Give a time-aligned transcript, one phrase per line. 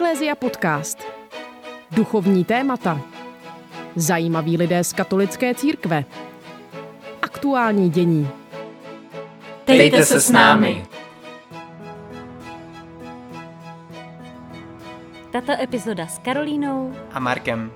[0.00, 0.98] Eklézia podcast.
[1.90, 3.00] Duchovní témata.
[3.96, 6.04] Zajímaví lidé z katolické církve.
[7.22, 8.28] Aktuální dění.
[9.66, 10.86] Dejte se s námi.
[15.32, 17.72] Tato epizoda s Karolínou A Markem.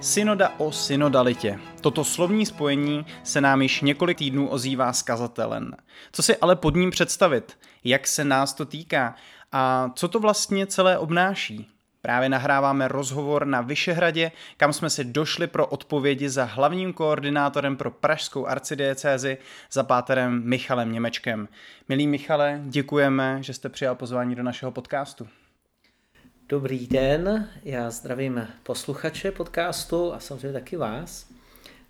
[0.00, 1.60] Synoda o synodalitě.
[1.80, 5.76] Toto slovní spojení se nám již několik týdnů ozývá z kazatelen.
[6.12, 7.58] Co si ale pod ním představit?
[7.84, 9.14] Jak se nás to týká?
[9.52, 11.68] A co to vlastně celé obnáší?
[12.02, 17.90] Právě nahráváme rozhovor na Vyšehradě, kam jsme si došli pro odpovědi za hlavním koordinátorem pro
[17.90, 19.38] pražskou arcidiecézi,
[19.72, 21.48] za páterem Michalem Němečkem.
[21.88, 25.28] Milý Michale, děkujeme, že jste přijal pozvání do našeho podcastu.
[26.48, 31.39] Dobrý den, já zdravím posluchače podcastu a samozřejmě taky vás.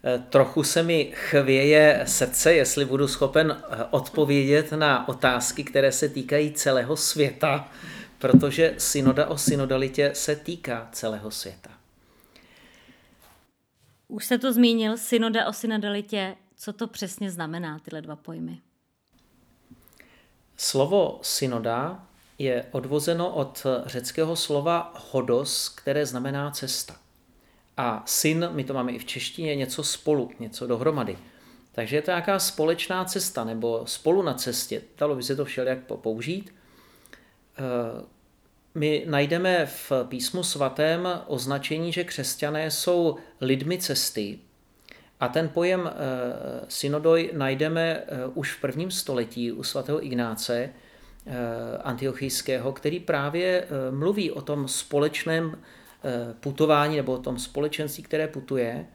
[0.04, 6.08] Eh, Trochu se mi chvěje srdce, jestli budu schopen eh, odpovědět na otázky, které se
[6.08, 7.68] týkají celého světa,
[8.18, 11.70] protože synoda o synodalitě se týká celého světa.
[14.08, 16.36] Už se to zmínil, synoda o synodalitě.
[16.56, 18.58] Co to přesně znamená, tyhle dva pojmy?
[20.56, 22.06] Slovo synoda
[22.38, 26.96] je odvozeno od řeckého slova hodos, které znamená cesta.
[27.80, 31.18] A syn, my to máme i v češtině, něco spolu, něco dohromady.
[31.72, 34.82] Takže je to nějaká společná cesta, nebo spolu na cestě.
[34.98, 36.54] Dalo by se to všelijak použít.
[37.58, 37.62] Eh,
[38.74, 44.38] My najdeme v písmu svatém označení, že křesťané jsou lidmi cesty.
[45.20, 45.92] A ten pojem eh,
[46.68, 50.70] synodoj najdeme eh, už v prvním století u svatého Ignáce
[51.84, 55.56] antiochijského, který právě mluví o tom společném
[56.40, 58.86] putování nebo o tom společenství, které putuje.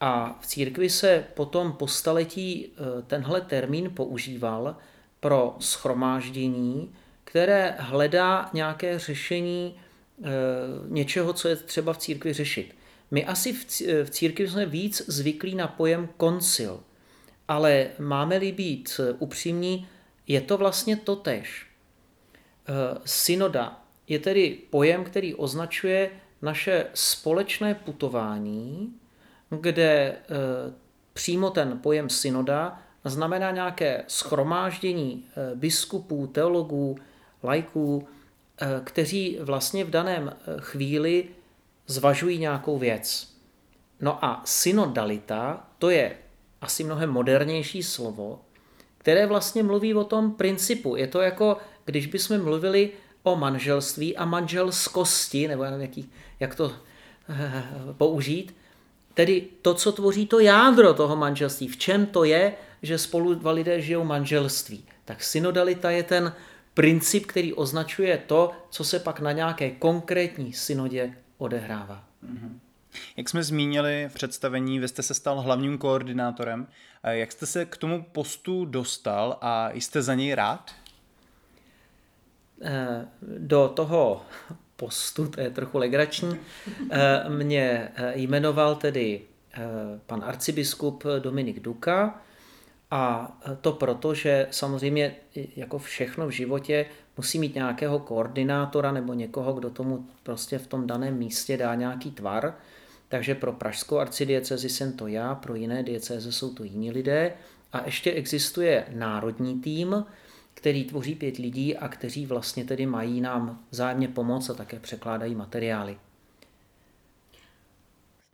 [0.00, 4.76] A v církvi se potom po staletí eh, tenhle termín používal
[5.20, 6.92] pro schromáždění,
[7.24, 10.24] které hledá nějaké řešení eh,
[10.88, 12.74] něčeho, co je třeba v církvi řešit.
[13.10, 16.80] My asi v cí- eh, v církvi jsme víc zvyklí na pojem koncil,
[17.48, 19.88] ale máme-li být eh, upřímní,
[20.26, 21.66] je to vlastně totež.
[22.68, 26.10] Eh, Synoda je tedy pojem, který označuje
[26.46, 28.94] naše společné putování,
[29.50, 30.16] kde eh,
[31.12, 36.98] přímo ten pojem synoda znamená nějaké schromáždění eh, biskupů, teologů,
[37.42, 38.08] lajků,
[38.60, 41.28] eh, kteří vlastně v daném chvíli
[41.86, 43.34] zvažují nějakou věc.
[44.00, 46.16] No a synodalita, to je
[46.60, 48.40] asi mnohem modernější slovo,
[48.98, 50.96] které vlastně mluví o tom principu.
[50.96, 52.90] Je to jako, když bychom mluvili
[53.26, 56.10] o manželství a manželskosti, nebo jaký,
[56.40, 56.72] jak to
[57.28, 57.64] eh,
[57.98, 58.56] použít,
[59.14, 61.68] tedy to, co tvoří to jádro toho manželství.
[61.68, 64.84] V čem to je, že spolu dva lidé žijou manželství.
[65.04, 66.32] Tak synodalita je ten
[66.74, 72.04] princip, který označuje to, co se pak na nějaké konkrétní synodě odehrává.
[73.16, 76.66] Jak jsme zmínili v představení, vy jste se stal hlavním koordinátorem.
[77.02, 80.70] Eh, Jak jste se k tomu postu dostal a jste za něj rád?
[82.62, 83.08] Eh,
[83.38, 84.22] do toho
[84.76, 86.36] postu, to je trochu legrační,
[86.90, 89.20] eh, mě eh, jmenoval tedy
[90.06, 92.20] pan arcibiskup Dominik Duka
[92.90, 95.16] a to proto, že samozřejmě
[95.56, 96.86] jako všechno v životě
[97.16, 102.10] musí mít nějakého koordinátora nebo někoho, kdo tomu prostě v tom daném místě dá nějaký
[102.10, 102.54] tvar.
[103.08, 107.32] Takže pro pražskou arcidiecezi jsem to já, pro jiné diecéze jsou to jiní lidé.
[107.72, 110.04] A ještě existuje národní tým,
[110.56, 115.34] který tvoří pět lidí a kteří vlastně tedy mají nám vzájemně pomoct a také překládají
[115.34, 115.98] materiály.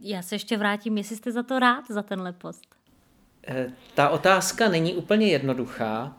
[0.00, 2.62] Já se ještě vrátím, jestli jste za to rád, za tenhle post.
[3.46, 6.16] Eh, Ta otázka není úplně jednoduchá.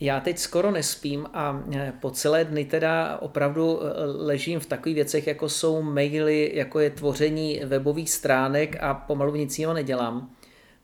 [0.00, 4.94] Já teď skoro nespím a eh, po celé dny teda opravdu eh, ležím v takových
[4.94, 10.30] věcech, jako jsou maily, jako je tvoření webových stránek a pomalu nic jiného nedělám.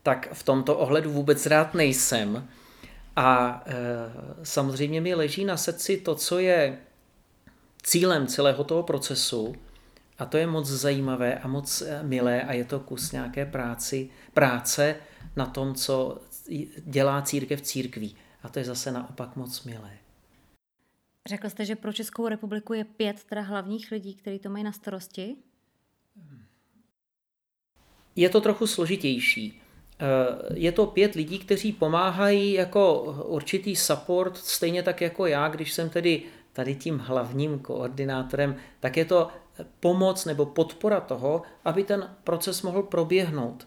[0.03, 2.49] Tak v tomto ohledu vůbec rád nejsem.
[3.17, 3.75] A e,
[4.43, 6.79] samozřejmě mi leží na srdci to, co je
[7.83, 9.55] cílem celého toho procesu,
[10.23, 14.11] a to je moc zajímavé a moc eh, milé a je to kus nějaké práci,
[14.35, 14.97] práce
[15.37, 16.21] na tom, co
[16.85, 18.17] dělá církev církví.
[18.43, 19.99] A to je zase naopak moc milé.
[21.29, 24.73] Řekl jste, že pro Českou republiku je pět teda hlavních lidí, kteří to mají na
[24.73, 25.37] starosti?
[28.17, 29.62] Je to trochu složitější.
[30.03, 35.73] Eh, Je to pět lidí, kteří pomáhají jako určitý support, stejně tak jako já, když
[35.73, 36.23] jsem tedy
[36.53, 39.29] tady tím hlavním koordinátorem, tak je to
[39.81, 43.67] pomoc nebo podpora toho, aby ten proces mohl proběhnout.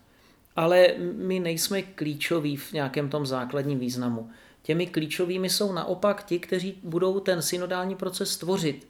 [0.55, 4.29] Ale my nejsme klíčoví v nějakém tom základním významu.
[4.61, 8.87] Těmi klíčovými jsou naopak ti, kteří budou ten synodální proces tvořit.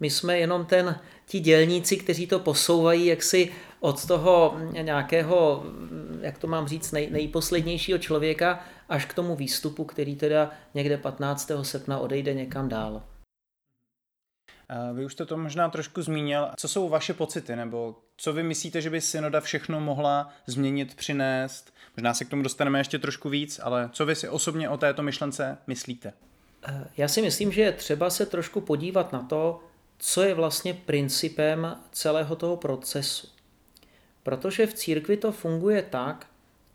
[0.00, 3.52] My jsme jenom ten, ti dělníci, kteří to posouvají jaksi
[3.86, 5.64] od toho nějakého,
[6.20, 11.50] jak to mám říct, nej, nejposlednějšího člověka až k tomu výstupu, který teda někde 15.
[11.62, 13.02] srpna odejde někam dál.
[14.92, 16.48] Vy už jste to možná trošku zmínil.
[16.56, 21.74] Co jsou vaše pocity, nebo co vy myslíte, že by synoda všechno mohla změnit, přinést?
[21.96, 25.02] Možná se k tomu dostaneme ještě trošku víc, ale co vy si osobně o této
[25.02, 26.12] myšlence myslíte?
[26.96, 29.60] Já si myslím, že je třeba se trošku podívat na to,
[29.98, 33.35] co je vlastně principem celého toho procesu.
[34.26, 36.26] Protože v církvi to funguje tak,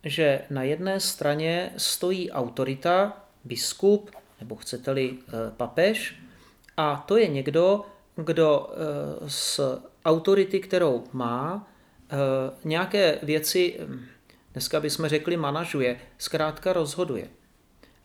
[0.04, 6.16] že na jedné straně stojí autorita, biskup, nebo chcete-li eh, papež,
[6.78, 8.70] a to je někdo, kdo
[9.28, 11.68] z eh, autority, kterou má,
[12.10, 12.16] eh,
[12.64, 14.06] nějaké věci, hm,
[14.52, 17.28] dneska bychom řekli, manažuje, zkrátka rozhoduje.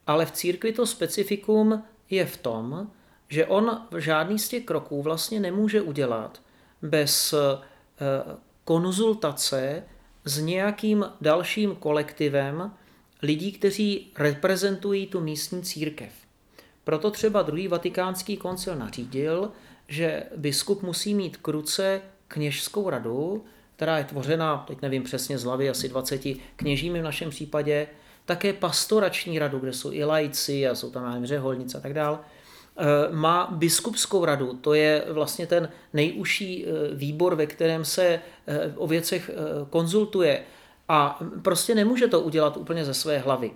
[0.07, 2.91] Ale v církvi to specifikum je v tom,
[3.29, 6.43] že on žádný z těch kroků vlastně nemůže udělat
[6.83, 7.35] bez
[8.67, 9.83] konzultace
[10.25, 12.73] s nějakým dalším kolektivem
[13.23, 16.13] lidí, kteří reprezentují tu místní církev.
[16.85, 19.51] Proto třeba druhý vatikánský koncil nařídil,
[19.89, 23.45] že biskup musí mít k ruce kněžskou radu,
[23.77, 26.23] která je tvořena, teď nevím přesně z hlavy, asi 20
[26.57, 27.87] kněžími v našem případě,
[28.25, 32.19] také pastorační radu, kde jsou i lajci a jsou tam řeholnice a tak dále,
[33.11, 38.87] má biskupskou radu, to je vlastně ten nejužší eh, výbor, ve kterém se eh, o
[38.87, 39.35] věcech eh,
[39.71, 40.43] konzultuje.
[40.89, 43.51] A prostě nemůže to udělat úplně ze své hlavy.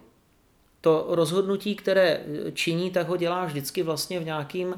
[0.81, 2.21] To rozhodnutí, které
[2.53, 4.75] činí, tak ho dělá vždycky vlastně v nějakým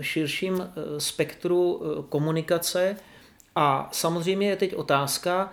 [0.00, 2.96] širším spektru komunikace.
[3.56, 5.52] A samozřejmě je teď otázka,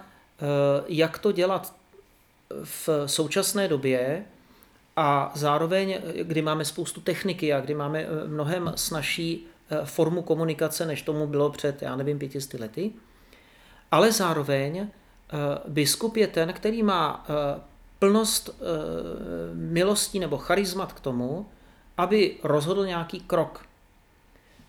[0.88, 1.74] jak to dělat
[2.64, 4.26] v současné době,
[4.96, 10.86] a zároveň, kdy máme spoustu techniky a kdy máme eh, mnohem snažší eh, formu komunikace,
[10.86, 12.92] než tomu bylo před, já nevím, pětisty lety,
[13.92, 14.88] ale zároveň eh,
[15.68, 17.26] biskup je ten, který má
[18.00, 18.62] plnost
[19.54, 21.50] milostí nebo charizmat k tomu,
[21.98, 23.66] aby rozhodl nějaký krok.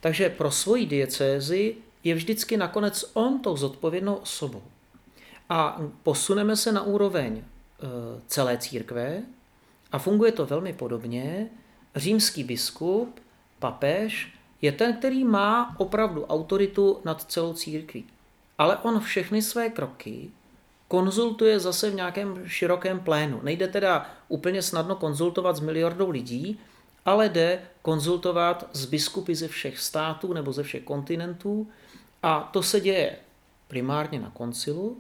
[0.01, 1.75] Takže pro svoji diecézi
[2.05, 4.63] je vždycky nakonec on tou zodpovědnou osobou.
[5.49, 7.45] A posuneme se na úroveň
[8.27, 9.23] celé církve,
[9.97, 11.51] a funguje to velmi podobně.
[11.97, 13.21] Římský biskup,
[13.59, 14.33] papež,
[14.63, 18.05] je ten, který má opravdu autoritu nad celou církví.
[18.59, 20.31] Ale on všechny své kroky
[20.89, 23.41] konzultuje zase v nějakém širokém plénu.
[23.43, 26.61] Nejde teda úplně snadno konzultovat s miliardou lidí,
[27.05, 31.69] ale jde konzultovat s biskupy ze všech států nebo ze všech kontinentů
[32.23, 33.17] a to se děje
[33.69, 34.97] primárně na koncilu,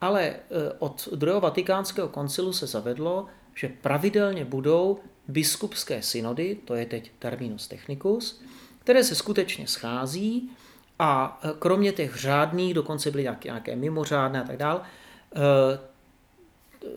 [0.00, 0.36] ale e,
[0.78, 7.68] od druhého vatikánského koncilu se zavedlo, že pravidelně budou biskupské synody, to je teď terminus
[7.68, 8.42] technicus,
[8.78, 10.50] které se skutečně schází
[10.98, 14.80] a e, kromě těch řádných, dokonce byly nějaké, nějaké mimořádné a tak dále,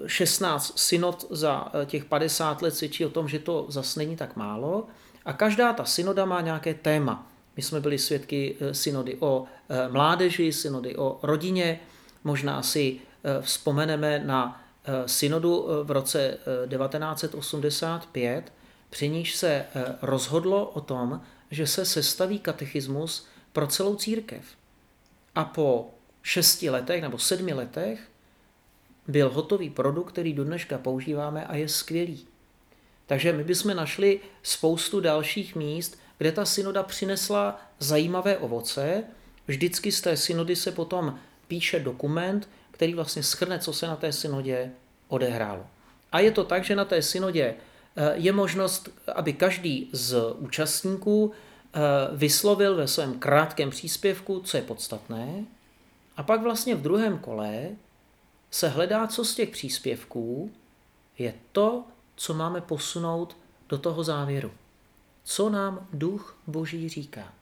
[0.08, 4.36] 16 synod za e, těch 50 let svědčí o tom, že to zase není tak
[4.36, 4.88] málo
[5.26, 7.28] a každá ta synoda má nějaké téma.
[7.58, 9.46] My jsme byli svědky e, synody o
[9.90, 11.80] mládeži, synody o rodině,
[12.24, 13.00] možná si
[13.42, 14.65] vzpomeneme na
[15.06, 16.38] synodu eh, v roce
[16.70, 18.52] 1985, eh,
[18.90, 19.66] při níž se
[20.02, 21.22] rozhodlo o tom,
[21.52, 24.44] že se sestaví katechismus pro celou církev.
[25.36, 25.90] A po
[26.24, 28.00] šesti letech nebo sedmi letech
[29.08, 32.28] byl hotový produkt, který do dneška používáme a je skvělý.
[33.06, 39.04] Takže my bychom našli spoustu dalších míst, kde ta synoda přinesla zajímavé ovoce.
[39.48, 44.14] Vždycky z té synody se potom píše dokument, který vlastně schrne, co se na té
[44.14, 44.72] synodě
[45.08, 45.66] odehrálo.
[46.12, 47.56] A je to tak, že na té synodě
[47.96, 51.80] eh, je možnost, aby každý z účastníků eh,
[52.12, 55.46] vyslovil ve svém krátkém příspěvku, co je podstatné,
[56.18, 57.70] a pak vlastně v druhém kole
[58.52, 60.52] se hledá, co z těch příspěvků
[61.18, 61.84] je to,
[62.16, 63.38] co máme posunout
[63.70, 64.52] do toho závěru.
[65.24, 67.34] Co nám duch boží říká.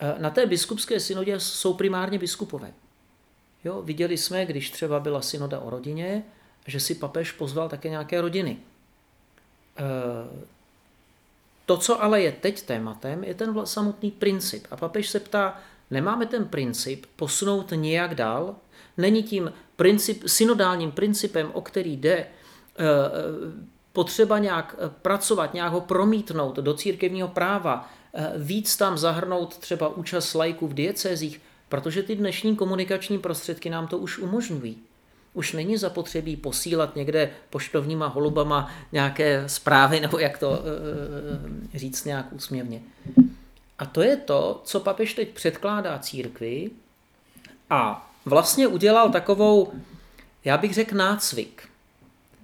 [0.00, 2.72] Eh, na té biskupské synodě jsou primárně biskupové.
[3.64, 6.24] Jo, viděli jsme, když třeba byla synoda o rodině,
[6.66, 8.58] že si papež pozval také nějaké rodiny.
[9.76, 9.84] E,
[11.66, 14.66] to, co ale je teď tématem, je ten samotný princip.
[14.70, 18.56] A papež se ptá, nemáme ten princip posunout nějak dál?
[18.96, 22.26] Není tím princip, synodálním principem, o který jde, e,
[23.92, 30.34] potřeba nějak pracovat, nějak ho promítnout do církevního práva, e, víc tam zahrnout třeba účast
[30.34, 31.40] lajků v diecézích,
[31.70, 34.78] protože ty dnešní komunikační prostředky nám to už umožňují.
[35.34, 40.62] už není zapotřebí posílat někde poštovníma holubama nějaké zprávy, nebo jak to
[41.74, 42.82] e, říct nějak úsměvně.
[43.78, 46.70] A to je to, co papež teď předkládá církvi
[47.70, 49.72] a vlastně udělal takovou,
[50.44, 51.68] já bych řekl, nácvik.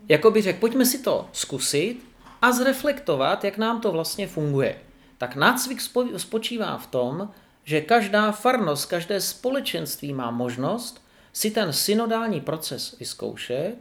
[0.08, 2.00] Jako by řekl, pojďme si to zkusit
[2.42, 4.78] a zreflektovat, jak nám to vlastně funguje.
[5.18, 5.80] Tak nácvik
[6.16, 7.30] spočívá v tom,
[7.66, 13.76] že každá farnost, každé společenství má možnost si ten synodální proces vyzkoušet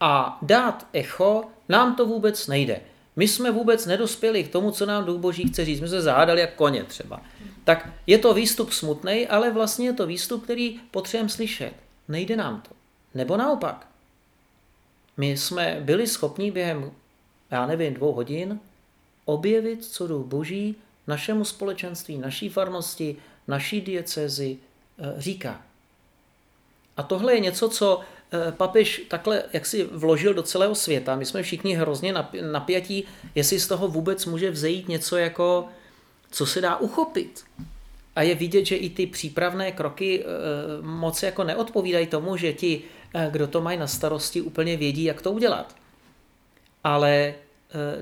[0.00, 2.80] a dát echo, nám to vůbec nejde.
[3.16, 5.80] My jsme vůbec nedospěli k tomu, co nám Duch Boží chce říct.
[5.80, 7.22] My jsme zahádali jak koně třeba.
[7.64, 11.72] Tak je to výstup smutný, ale vlastně je to výstup, který potřebujeme slyšet.
[12.08, 12.74] Nejde nám to.
[13.14, 13.86] Nebo naopak.
[15.16, 16.90] My jsme byli schopni během,
[17.50, 18.60] já nevím, dvou hodin
[19.24, 20.76] objevit, co Duch Boží
[21.06, 23.16] našemu společenství, naší farnosti,
[23.48, 24.58] naší diecézi
[24.98, 25.62] eh, říká.
[26.96, 31.16] A tohle je něco, co eh, papež takhle jak si vložil do celého světa.
[31.16, 32.14] My jsme všichni hrozně
[32.50, 33.04] napjatí,
[33.34, 35.68] jestli z toho vůbec může vzejít něco jako,
[36.30, 37.44] co se dá uchopit.
[38.16, 40.26] A je vidět, že i ty přípravné kroky eh,
[40.82, 42.82] moc jako neodpovídají tomu, že ti,
[43.30, 45.76] kdo to mají na starosti, úplně vědí, jak to udělat.
[46.84, 47.34] Ale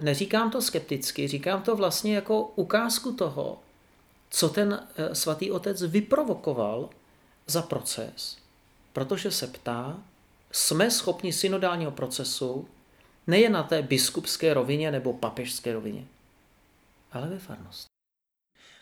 [0.00, 3.58] neříkám to skepticky, říkám to vlastně jako ukázku toho,
[4.30, 6.90] co ten eh, svatý otec vyprovokoval
[7.46, 8.38] za proces,
[8.92, 9.96] protože se ptá,
[10.52, 12.68] jsme schopni synodálního procesu
[13.26, 16.04] nejen na té biskupské rovině nebo papežské rovině,
[17.12, 17.88] ale ve farnosti.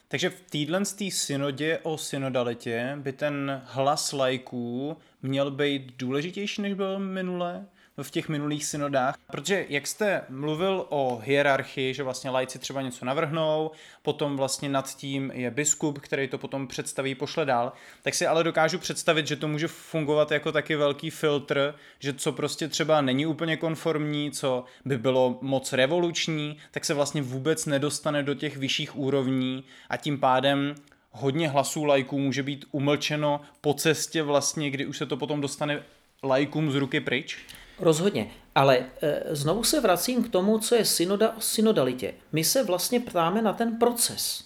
[0.09, 6.99] Takže v téhle synodě o synodalitě by ten hlas lajků měl být důležitější, než byl
[6.99, 7.66] minule?
[8.03, 9.17] V těch minulých synodách.
[9.31, 13.71] Protože jak jste mluvil o hierarchii, že vlastně lajci třeba něco navrhnou,
[14.03, 17.73] potom vlastně nad tím je biskup, který to potom představí, pošle dál,
[18.03, 22.33] tak si ale dokážu představit, že to může fungovat jako taky velký filtr, že co
[22.33, 28.23] prostě třeba není úplně konformní, co by bylo moc revoluční, tak se vlastně vůbec nedostane
[28.23, 30.75] do těch vyšších úrovní a tím pádem
[31.11, 35.83] hodně hlasů lajků může být umlčeno po cestě vlastně, kdy už se to potom dostane
[36.23, 37.38] lajkům z ruky pryč.
[37.78, 42.14] Rozhodně, ale e, znovu se vracím k tomu, co je synoda o synodalitě.
[42.33, 44.45] My se vlastně ptáme na ten proces.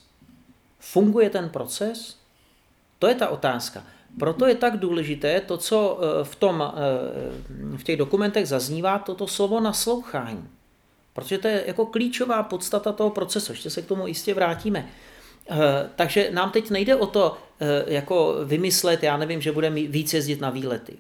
[0.78, 2.16] Funguje ten proces?
[2.99, 3.84] To je ta otázka.
[4.18, 9.26] Proto je tak důležité to, co e, v, tom, e, v těch dokumentech zaznívá, toto
[9.26, 10.49] slovo naslouchání.
[11.12, 13.52] Protože to je jako klíčová podstata toho procesu.
[13.52, 14.88] Ještě se k tomu jistě vrátíme.
[15.96, 17.37] Takže nám teď nejde o to,
[17.87, 20.96] jako vymyslet, já nevím, že budeme víc jezdit na výlety.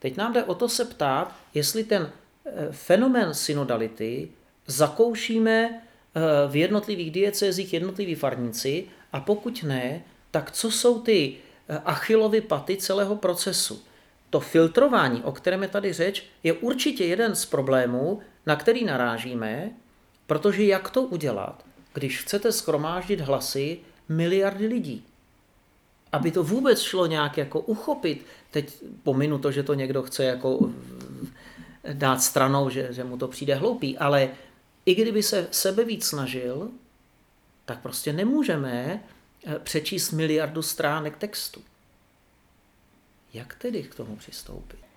[0.00, 2.10] Teď nám jde o to se ptát, jestli ten
[2.46, 4.28] eh, fenomén synodality
[4.66, 11.36] zakoušíme eh, v jednotlivých diecézích jednotliví farníci a pokud ne, tak co jsou ty
[11.68, 13.82] eh, achilovy paty celého procesu.
[14.30, 19.70] To filtrování, o kterém je tady řeč, je určitě jeden z problémů, na který narážíme,
[20.26, 21.64] protože jak to udělat,
[21.94, 23.78] když chcete schromáždit hlasy
[24.08, 25.04] miliardy lidí?
[26.12, 30.70] aby to vůbec šlo nějak jako uchopit, teď pominu to, že to někdo chce jako
[31.92, 34.30] dát stranou, že, že mu to přijde hloupý, ale
[34.86, 36.70] i kdyby se sebe víc snažil,
[37.64, 39.02] tak prostě nemůžeme
[39.46, 41.62] eh, přečíst miliardu stránek textu.
[43.34, 44.89] Jak tedy k tomu přistoupit?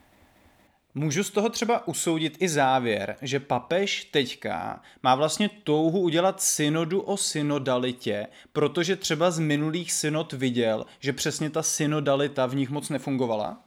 [0.96, 7.02] Můžu z toho třeba usoudit i závěr, že papež teďka má vlastně touhu udělat synodu
[7.02, 12.90] o synodalitě, protože třeba z minulých synod viděl, že přesně ta synodalita v nich moc
[12.90, 13.58] nefungovala?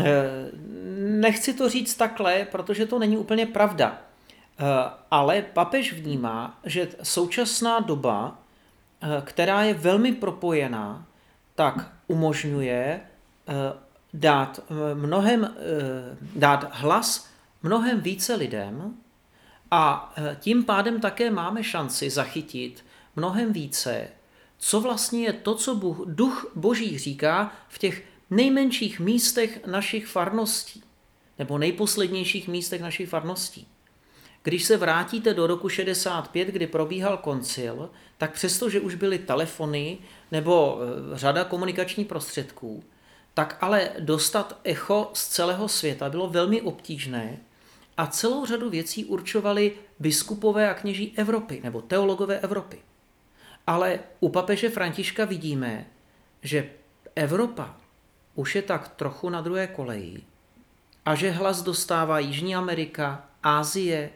[0.00, 0.50] Eh,
[0.98, 4.02] nechci to říct takhle, protože to není úplně pravda.
[4.58, 4.64] Eh,
[5.10, 8.38] ale papež vnímá, že současná doba,
[9.02, 11.06] eh, která je velmi propojená,
[11.54, 13.00] tak umožňuje
[14.14, 17.28] dát eh, mnohem, eh, dát hlas
[17.62, 18.94] mnohem více lidem
[19.70, 22.84] a eh, tím pádem také máme šanci zachytit
[23.16, 24.08] mnohem více,
[24.58, 30.82] co vlastně je to, co Bůh, duch boží říká v těch nejmenších místech našich farností,
[31.38, 33.66] nebo nejposlednějších místech našich farností.
[34.42, 39.98] Když se vrátíte do roku 65, kdy probíhal koncil, tak přesto, že už byly telefony
[40.32, 40.78] nebo
[41.14, 42.84] řada komunikačních prostředků,
[43.34, 47.38] tak ale dostat echo z celého světa bylo velmi obtížné
[47.96, 52.78] a celou řadu věcí určovali biskupové a kněží Evropy nebo teologové Evropy.
[53.66, 55.86] Ale u papeže Františka vidíme,
[56.42, 56.70] že
[57.14, 57.76] Evropa
[58.34, 60.22] už je tak trochu na druhé koleji
[61.04, 64.10] a že hlas dostává Jižní Amerika, Ázie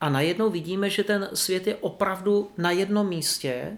[0.00, 3.76] a najednou vidíme, že ten svět je opravdu na jednom místě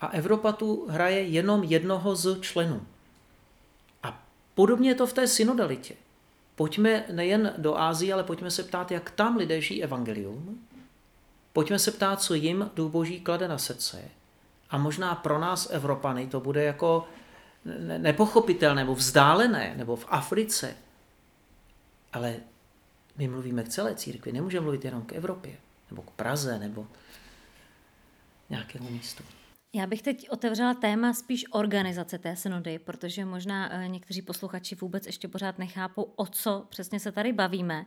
[0.00, 2.86] a Evropa tu hraje jenom jednoho z členů.
[4.56, 5.94] Podobně je to v té synodalitě.
[6.54, 10.66] Pojďme nejen do Ázie, ale pojďme se ptát, jak tam lidé žijí evangelium.
[11.52, 14.02] Pojďme se ptát, co jim Duch Boží klade na srdce.
[14.70, 17.08] A možná pro nás, Evropany, to bude jako
[17.98, 20.74] nepochopitelné nebo vzdálené, nebo v Africe.
[22.12, 22.36] Ale
[23.16, 25.56] my mluvíme k celé církvi, nemůžeme mluvit jenom k Evropě,
[25.90, 26.86] nebo k Praze, nebo
[28.50, 29.22] nějakému místu.
[29.76, 35.06] Já bych teď otevřela téma spíš organizace té synody, protože možná eh, někteří posluchači vůbec
[35.06, 37.86] ještě pořád nechápou, o co přesně se tady bavíme.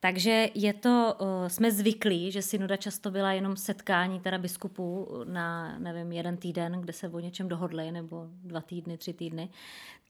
[0.00, 5.78] Takže je to, eh, jsme zvyklí, že synoda často byla jenom setkání teda biskupů na,
[5.78, 9.48] nevím, jeden týden, kde se o něčem dohodli, nebo dva týdny, tři týdny.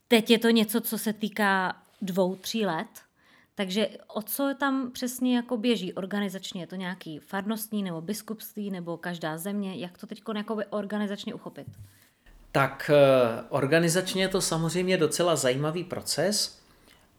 [0.08, 2.88] Teď je to něco, co se týká dvou, tří let,
[3.54, 6.62] takže o co tam přesně jako běží organizačně?
[6.62, 9.74] Je to nějaký farnostní nebo biskupství nebo každá země?
[9.76, 10.22] Jak to teď
[10.70, 11.66] organizačně uchopit?
[12.52, 16.58] Tak eh, organizačně je to samozřejmě docela zajímavý proces.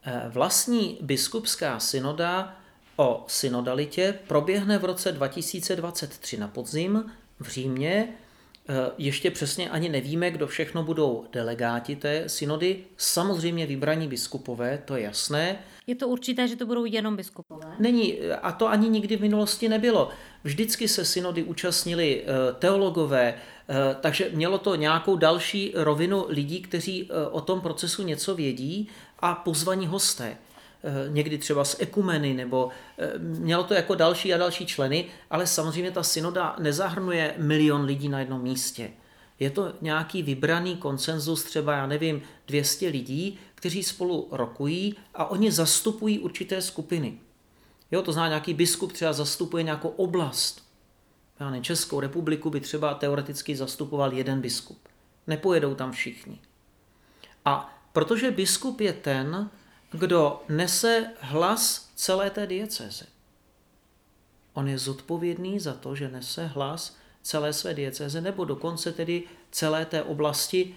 [0.03, 2.55] Eh, vlastní biskupská synoda
[2.95, 8.13] o synodalitě proběhne v roce 2023 na podzim v Římě
[8.69, 12.83] Eh, ještě přesně ani nevíme, kdo všechno budou delegáti té synody.
[12.97, 15.59] Samozřejmě vybraní biskupové, to je jasné.
[15.87, 17.75] Je to určité, že to budou jenom biskupové?
[17.79, 20.09] Není, a to ani nikdy v minulosti nebylo.
[20.43, 27.09] Vždycky se synody účastnili eh, teologové, eh, takže mělo to nějakou další rovinu lidí, kteří
[27.31, 28.87] o tom procesu něco vědí
[29.19, 30.37] a pozvaní hosté.
[30.85, 35.47] Eh, někdy třeba z ekumeny, nebo eh, mělo to jako další a další členy, ale
[35.47, 38.91] samozřejmě ta synoda nezahrnuje milion lidí na jednom místě.
[39.39, 45.51] Je to nějaký vybraný konsenzus, třeba, já nevím, 200 lidí, kteří spolu rokují a oni
[45.51, 47.19] zastupují určité skupiny.
[47.91, 50.63] Jo, to znamená, nějaký biskup třeba zastupuje nějakou oblast.
[51.39, 54.77] Já nevím, Českou republiku by třeba teoreticky zastupoval jeden biskup.
[55.27, 56.39] Nepojedou tam všichni.
[57.45, 59.49] A protože biskup je ten,
[59.91, 63.05] kdo nese hlas celé té diecéze.
[64.53, 69.85] On je zodpovědný za to, že nese hlas celé své diecéze, nebo dokonce tedy celé
[69.85, 70.75] té oblasti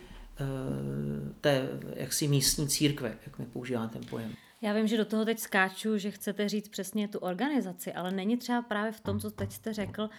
[1.40, 4.34] té jaksi místní církve, jak mi používá ten pojem.
[4.62, 8.36] Já vím, že do toho teď skáču, že chcete říct přesně tu organizaci, ale není
[8.36, 10.10] třeba právě v tom, co teď jste řekl,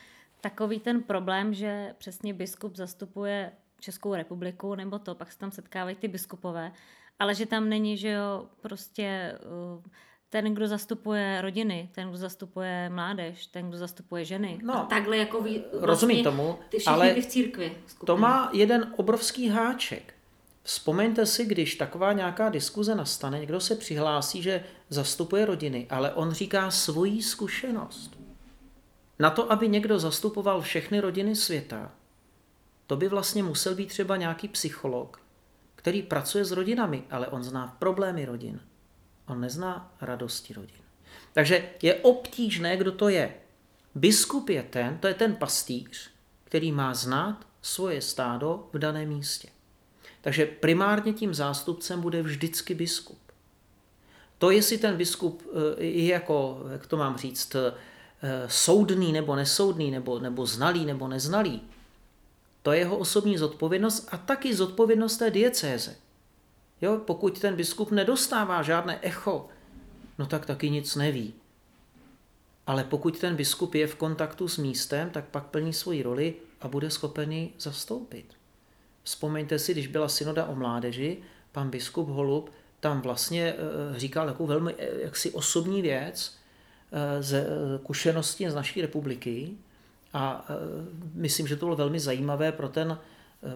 [0.42, 5.96] takový ten problém, že přesně biskup zastupuje Českou republiku, nebo to, pak se tam setkávají
[5.96, 6.72] ty biskupové
[7.20, 9.38] ale že tam není, že jo, prostě
[9.76, 9.84] uh,
[10.30, 14.60] ten, kdo zastupuje rodiny, ten, kdo zastupuje mládež, ten, kdo zastupuje ženy.
[14.64, 17.78] No, a takhle jako ví, vlastně rozumím tomu, ty ale v církvi.
[17.88, 18.06] Skupiny.
[18.06, 20.14] To má jeden obrovský háček.
[20.64, 26.32] Vzpomeňte si, když taková nějaká diskuze nastane, někdo se přihlásí, že zastupuje rodiny, ale on
[26.32, 28.20] říká svoji zkušenost.
[29.20, 31.92] Na to, aby někdo zastupoval všechny rodiny světa,
[32.88, 35.22] to by vlastně musel být třeba nějaký psycholog,
[35.76, 38.60] který pracuje s rodinami, ale on zná problémy rodin.
[39.28, 40.82] On nezná radosti rodin.
[41.34, 43.34] Takže je obtížné, kdo to je.
[43.96, 46.10] Biskup je ten, to je ten pastýř,
[46.44, 49.50] který má znát svoje stádo v daném místě.
[50.22, 53.20] Takže primárně tím zástupcem bude vždycky biskup.
[54.38, 55.44] To, jestli ten biskup
[55.78, 57.74] eh, je jako, jak to mám říct, eh,
[58.48, 61.62] soudný nebo nesoudný, nebo, nebo znalý nebo neznalý,
[62.64, 65.96] to je jeho osobní zodpovědnost a taky zodpovědnost té diecéze.
[66.82, 69.50] Jo, pokud ten biskup nedostává žádné echo,
[70.18, 71.34] no tak taky nic neví.
[72.68, 76.68] Ale pokud ten biskup je v kontaktu s místem, tak pak plní svoji roli a
[76.68, 78.26] bude schopený zastoupit.
[79.04, 81.18] Vzpomeňte si, když byla synoda o mládeži,
[81.52, 86.36] pan biskup Holub tam vlastně eh, říkal takovou velmi eh, jaksi osobní věc
[86.92, 87.48] eh, ze
[87.84, 89.52] kušenosti z naší republiky,
[90.14, 90.46] a
[91.14, 92.98] myslím, že to bylo velmi zajímavé pro, ten,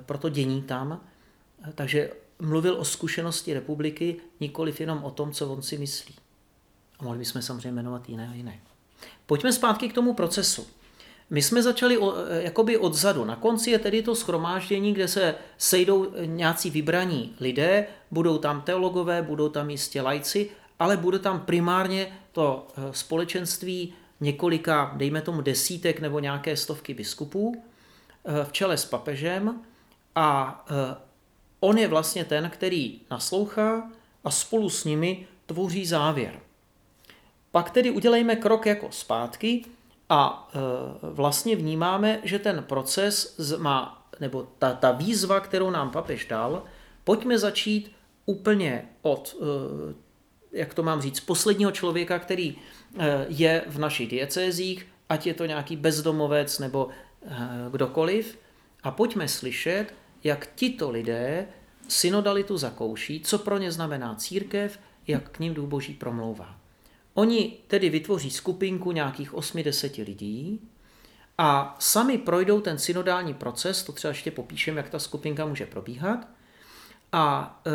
[0.06, 1.02] pro to dění tam.
[1.76, 6.16] Takže mluvil o zkušenosti republiky, nikoliv jenom o tom, co on si myslí.
[7.00, 8.60] A mohli bychom samozřejmě jmenovat jiné a jiné.
[9.26, 10.68] Pojďme zpátky k tomu procesu.
[11.30, 13.26] My jsme začali o, e, jakoby odzadu.
[13.26, 19.22] Na konci je tedy to schromáždění, kde se sejdou nějací vybraní lidé, budou tam teologové,
[19.22, 20.50] budou tam jistě lajci,
[20.80, 27.64] ale bude tam primárně to společenství několika, dejme tomu desítek nebo nějaké stovky biskupů
[28.26, 29.62] eh, v čele s papežem
[30.16, 30.66] a
[31.62, 33.92] on je vlastně ten, který naslouchá
[34.24, 36.40] a spolu s nimi tvoří závěr.
[37.52, 39.66] Pak tedy udělejme krok jako zpátky
[40.10, 40.60] a eh,
[41.02, 46.64] vlastně vnímáme, že ten proces má, nebo ta, ta výzva, kterou nám papež dal,
[47.04, 47.92] pojďme začít
[48.26, 49.36] úplně od,
[50.52, 52.56] jak to mám říct, posledního člověka, který
[53.00, 56.90] Eh, je v našich diecézích, ať je to nějaký bezdomovec nebo
[57.72, 58.38] kdokoliv.
[58.84, 61.48] A pojďme slyšet, jak tito lidé
[61.88, 66.58] synodalitu zakouší, co pro ně znamená církev, jak k ním Duch Boží promlouvá.
[67.14, 70.60] Oni tedy vytvoří skupinku nějakých 8-10 lidí
[71.38, 76.28] a sami projdou ten synodální proces, to třeba ještě popíšem, jak ta skupinka může probíhat,
[77.12, 77.72] a e,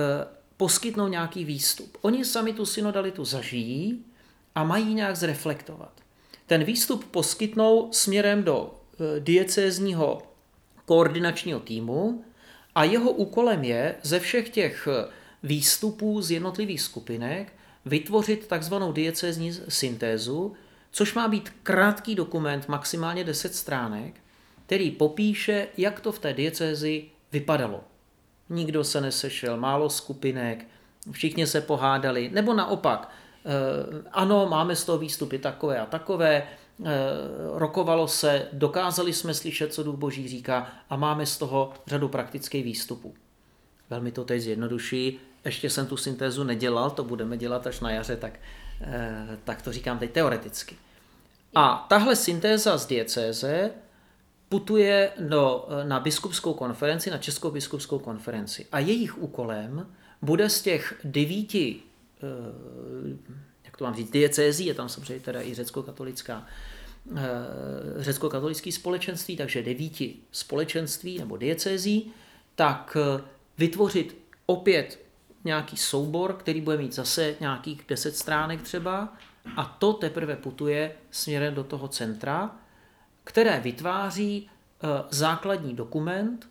[0.56, 1.98] poskytnou nějaký výstup.
[2.00, 4.04] Oni sami tu synodalitu zažijí
[4.54, 6.00] a mají nějak zreflektovat.
[6.46, 8.74] Ten výstup poskytnou směrem do
[9.16, 10.22] e, diecézního
[10.84, 12.24] koordinačního týmu
[12.76, 15.08] a jeho úkolem je ze všech těch e,
[15.42, 17.52] výstupů z jednotlivých skupinek
[17.84, 20.54] vytvořit takzvanou diecézní syntézu,
[20.90, 24.14] což má být krátký dokument, maximálně 10 stránek,
[24.66, 27.84] který popíše, jak to v té diecézi vypadalo.
[28.48, 30.66] Nikdo se nesešel, málo skupinek,
[31.10, 33.50] všichni se pohádali, nebo naopak, eh,
[34.12, 36.46] ano, máme z toho výstupy takové a takové, eh,
[37.52, 42.64] rokovalo se, dokázali jsme slyšet, co Duch Boží říká a máme z toho řadu praktických
[42.64, 43.14] výstupů.
[43.90, 48.16] Velmi to teď zjednoduší, ještě jsem tu syntézu nedělal, to budeme dělat až na jaře,
[48.16, 48.40] tak,
[48.80, 50.76] eh, tak to říkám teď teoreticky.
[51.54, 53.70] A tahle syntéza z diecéze
[54.48, 58.66] putuje do, na biskupskou konferenci, na Českou biskupskou konferenci.
[58.72, 59.86] A jejich úkolem
[60.22, 61.80] bude z těch devíti,
[62.22, 63.16] eh,
[63.76, 66.46] jak to mám říct, diecézí, je tam samozřejmě teda i řecko-katolická,
[67.16, 67.22] eh,
[67.96, 72.12] řecko-katolický společenství, takže devíti společenství nebo diecézí,
[72.54, 72.96] tak
[73.58, 74.98] vytvořit opět
[75.44, 79.12] nějaký soubor, který bude mít zase nějakých 10 stránek třeba
[79.56, 82.56] a to teprve putuje směrem do toho centra,
[83.24, 86.48] které vytváří eh, základní dokument,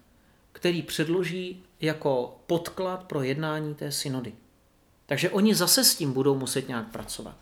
[0.51, 4.33] který předloží jako podklad pro jednání té synody.
[5.05, 7.35] Takže oni zase s tím budou muset nějak pracovat.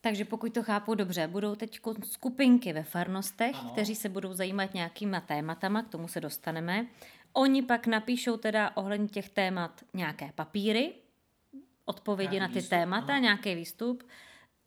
[0.00, 3.70] Takže pokud to chápu dobře, budou teď skupinky ve farnostech, ano.
[3.70, 6.86] kteří se budou zajímat nějakýma tématama, k tomu se dostaneme.
[7.32, 10.92] Oni pak napíšou teda ohledně těch témat nějaké papíry,
[11.84, 13.18] odpovědi nějaký na ty výstup, témata, aha.
[13.18, 14.02] nějaký výstup.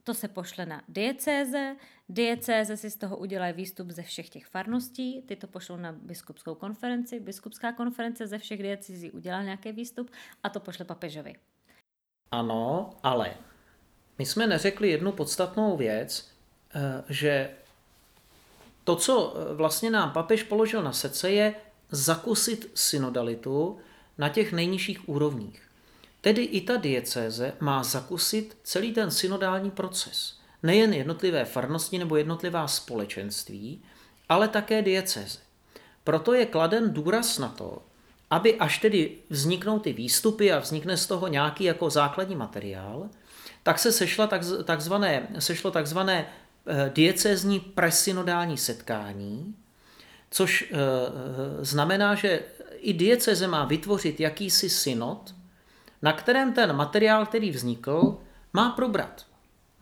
[0.10, 1.76] To se pošle na diecéze,
[2.10, 6.56] diecéze si z toho udělají výstup ze všech těch farností, ty to pošlou na biskupskou
[6.56, 10.12] konferenci, biskupská konference ze všech diecézí udělá nějaký výstup
[10.43, 11.36] a to pošle papežovi.
[12.32, 13.34] Ano, ale
[14.17, 16.32] my jsme neřekli jednu podstatnou věc,
[16.76, 17.52] eh, že
[18.84, 21.56] to, co eh, vlastně nám papež položil na srdce, je
[21.91, 23.80] zakusit synodalitu
[24.17, 25.68] na těch nejnižších úrovních.
[26.21, 30.39] Tedy i ta diecéze má zakusit celý ten synodální proces.
[30.63, 33.84] Nejen jednotlivé farnosti nebo jednotlivá společenství,
[34.29, 35.39] ale také diecéze.
[36.03, 37.82] Proto je kladen důraz na to,
[38.29, 43.10] aby až tedy vzniknou ty výstupy a vznikne z toho nějaký jako základní materiál,
[43.63, 44.29] tak se sešla
[44.63, 49.55] takzvané, sešlo takzvané eh, diecézní presynodální setkání,
[50.32, 52.39] což eh, eh, znamená, že
[52.77, 55.36] i dieceze má vytvořit jakýsi synod,
[56.02, 58.18] na kterém ten materiál, který vznikl,
[58.54, 59.26] má probrat.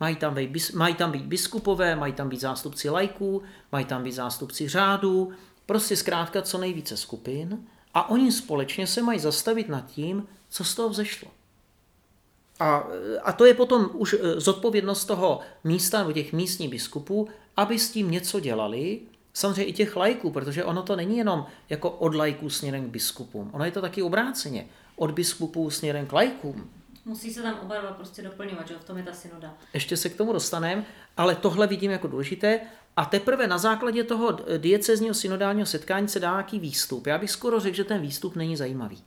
[0.00, 4.12] Mají tam, být, mají tam být biskupové, mají tam být zástupci lajků, mají tam být
[4.12, 5.32] zástupci řádů,
[5.66, 7.58] prostě zkrátka co nejvíce skupin
[7.94, 11.28] a oni společně se mají zastavit nad tím, co z toho vzešlo.
[12.60, 12.84] A,
[13.22, 17.90] a to je potom už eh, zodpovědnost toho místa nebo těch místních biskupů, aby s
[17.90, 19.00] tím něco dělali,
[19.32, 23.50] samozřejmě i těch lajků, protože ono to není jenom jako od lajků směrem k biskupům,
[23.52, 24.66] ono je to taky obráceně,
[24.98, 26.70] od biskupů směrem k lajkům.
[27.04, 29.54] Musí se tam oba dva prostě doplňovat, že v tom je ta synoda.
[29.74, 30.84] Ještě se k tomu dostaneme,
[31.16, 32.60] ale tohle vidím jako důležité
[32.96, 37.06] a teprve na základě toho diecezního synodálního setkání se dá nějaký výstup.
[37.06, 39.04] Já bych skoro řekl, že ten výstup není zajímavý.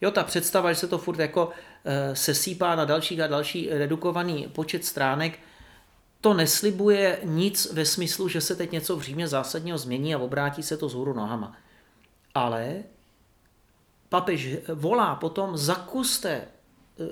[0.00, 1.50] Jo, ta představa, že se to furt jako
[1.84, 5.38] e, sesípá na další a další redukovaný počet stránek,
[6.20, 10.62] to neslibuje nic ve smyslu, že se teď něco v Římě zásadního změní a obrátí
[10.62, 11.56] se to z hůru nohama.
[12.34, 12.82] Ale
[14.14, 16.46] papež volá potom zakuste eh,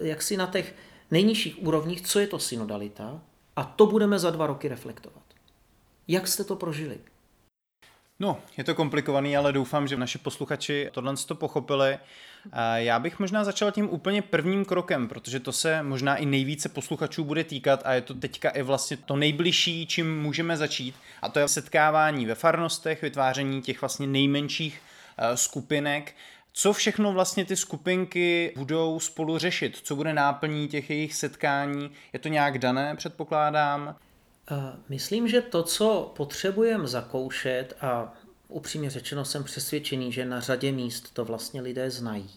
[0.08, 0.74] jak si na těch
[1.10, 3.20] nejnižších úrovních, co je to synodalita
[3.56, 5.22] a to budeme za dva roky reflektovat.
[6.08, 6.98] Jak jste to prožili?
[8.20, 11.98] No, je to komplikovaný, ale doufám, že naši posluchači tohle to pochopili.
[12.74, 17.24] Já bych možná začal tím úplně prvním krokem, protože to se možná i nejvíce posluchačů
[17.24, 21.38] bude týkat a je to teďka i vlastně to nejbližší, čím můžeme začít a to
[21.38, 24.80] je setkávání ve farnostech, vytváření těch vlastně nejmenších
[25.18, 26.14] eh, skupinek,
[26.52, 29.80] co všechno vlastně ty skupinky budou spolu řešit?
[29.82, 31.90] Co bude náplní těch jejich setkání?
[32.12, 33.96] Je to nějak dané, předpokládám?
[34.50, 34.54] Eh,
[34.88, 38.14] myslím, že to, co potřebujeme zakoušet, a
[38.48, 42.30] upřímně řečeno jsem přesvědčený, že na řadě míst to vlastně lidé znají,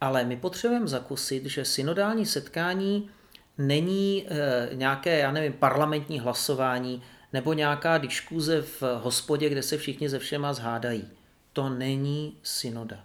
[0.00, 3.10] ale my potřebujeme zakusit, že synodální setkání
[3.58, 10.08] není e, nějaké, já nevím, parlamentní hlasování nebo nějaká diskuze v hospodě, kde se všichni
[10.08, 11.17] ze všema zhádají.
[11.58, 13.04] To není synoda.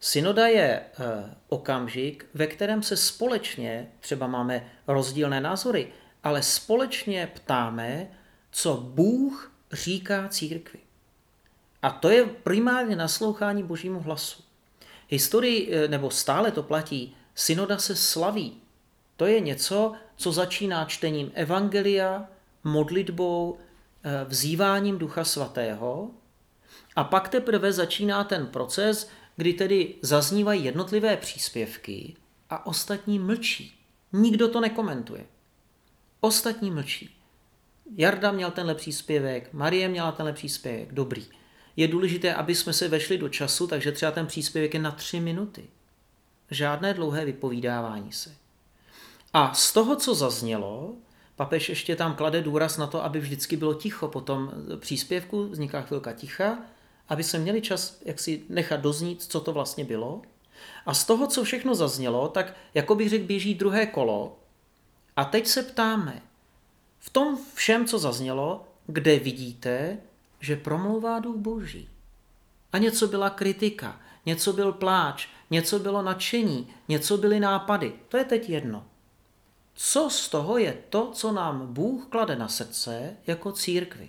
[0.00, 0.84] Synoda je e,
[1.48, 8.08] okamžik, ve kterém se společně, třeba máme rozdílné názory, ale společně ptáme,
[8.50, 10.78] co Bůh říká církvi.
[11.82, 14.42] A to je primárně naslouchání božímu hlasu.
[15.08, 18.62] Historii, e, nebo stále to platí, synoda se slaví.
[19.16, 22.28] To je něco, co začíná čtením evangelia,
[22.64, 23.58] modlitbou,
[24.02, 26.10] e, vzýváním Ducha Svatého
[26.96, 32.16] a pak teprve začíná ten proces, kdy tedy zaznívají jednotlivé příspěvky
[32.50, 33.78] a ostatní mlčí.
[34.12, 35.24] Nikdo to nekomentuje.
[36.20, 37.16] Ostatní mlčí.
[37.96, 41.26] Jarda měl tenhle příspěvek, Marie měla tenhle příspěvek, dobrý.
[41.76, 45.20] Je důležité, aby jsme se vešli do času, takže třeba ten příspěvek je na tři
[45.20, 45.64] minuty.
[46.50, 48.34] Žádné dlouhé vypovídávání se.
[49.32, 50.94] A z toho, co zaznělo,
[51.36, 54.08] papež ještě tam klade důraz na to, aby vždycky bylo ticho.
[54.08, 56.58] Po tom příspěvku vzniká chvilka ticha,
[57.12, 60.22] aby se měli čas jak si nechat doznít, co to vlastně bylo.
[60.86, 64.36] A z toho, co všechno zaznělo, tak jako bych řekl, běží druhé kolo.
[65.16, 66.22] A teď se ptáme,
[66.98, 69.98] v tom všem, co zaznělo, kde vidíte,
[70.40, 71.88] že promlouvá duch boží.
[72.72, 77.92] A něco byla kritika, něco byl pláč, něco bylo nadšení, něco byly nápady.
[78.08, 78.84] To je teď jedno.
[79.74, 84.08] Co z toho je to, co nám Bůh klade na srdce jako církvi?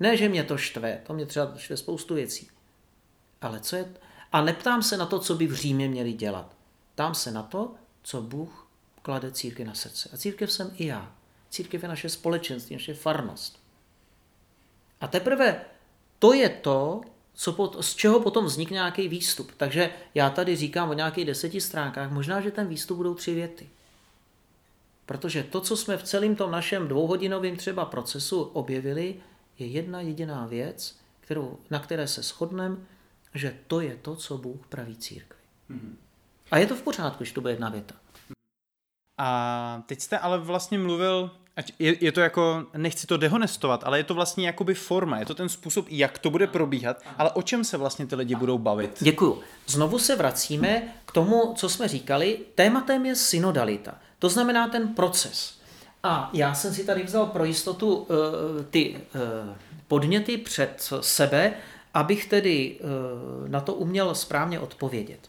[0.00, 2.48] Ne, že mě to štve, to mě třeba štve spoustu věcí.
[3.40, 3.94] Ale co je...
[4.32, 6.56] A neptám se na to, co by v Římě měli dělat.
[6.94, 8.68] Ptám se na to, co Bůh
[9.02, 10.10] klade církvi na srdce.
[10.12, 11.12] A církev jsem i já.
[11.50, 13.60] Církev je naše společenství, naše farnost.
[15.00, 15.60] A teprve
[16.18, 17.00] to je to,
[17.34, 19.52] co pot, z čeho potom vznikne nějaký výstup.
[19.56, 23.68] Takže já tady říkám o nějakých deseti stránkách, možná, že ten výstup budou tři věty.
[25.06, 29.20] Protože to, co jsme v celém tom našem dvouhodinovém třeba procesu objevili,
[29.60, 32.76] je jedna jediná věc, kterou, na které se shodneme,
[33.34, 35.40] že to je to, co Bůh praví církvi.
[35.70, 35.94] Mm-hmm.
[36.50, 37.94] A je to v pořádku, že to bude jedna věta.
[39.18, 43.98] A teď jste ale vlastně mluvil, ať je, je to jako, nechci to dehonestovat, ale
[43.98, 47.42] je to vlastně jakoby forma, je to ten způsob, jak to bude probíhat, ale o
[47.42, 48.96] čem se vlastně ty lidi budou bavit?
[49.00, 49.42] Děkuju.
[49.66, 52.38] Znovu se vracíme k tomu, co jsme říkali.
[52.54, 53.98] Tématem je synodalita.
[54.18, 55.59] To znamená ten proces.
[56.02, 58.06] A já jsem si tady vzal pro jistotu uh,
[58.70, 59.20] ty uh,
[59.88, 61.52] podněty před sebe,
[61.94, 65.20] abych tedy uh, na to uměl správně odpovědět.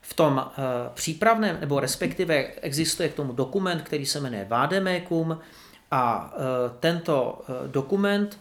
[0.00, 0.50] V tom
[0.94, 5.38] přípravném, nebo respektive existuje k tomu dokument, který se jmenuje Vádemékum
[5.90, 6.34] a
[6.80, 8.38] tento dokument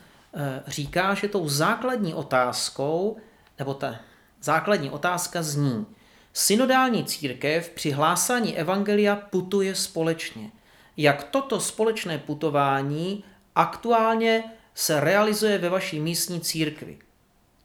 [0.67, 3.17] říká, že tou základní otázkou,
[3.59, 3.95] nebo ta
[4.41, 5.85] základní otázka zní,
[6.33, 10.51] synodální církev při hlásání evangelia putuje společně–
[10.97, 13.23] jak toto společné putování
[13.55, 14.43] aktuálně
[14.75, 16.97] se realizuje ve vaší místní církvi.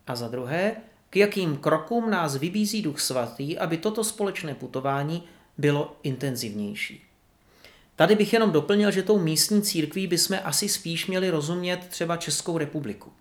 [0.07, 0.77] A za druhé,
[1.11, 5.23] k jakým krokům nás vybízí Duch Svatý, aby toto společné putování
[5.59, 7.03] bylo intenzivnější.
[7.97, 12.59] Tady bych jenom doplnil, že tou místní církví bychom asi spíš měli rozumět třeba Českou
[12.59, 13.13] republiku.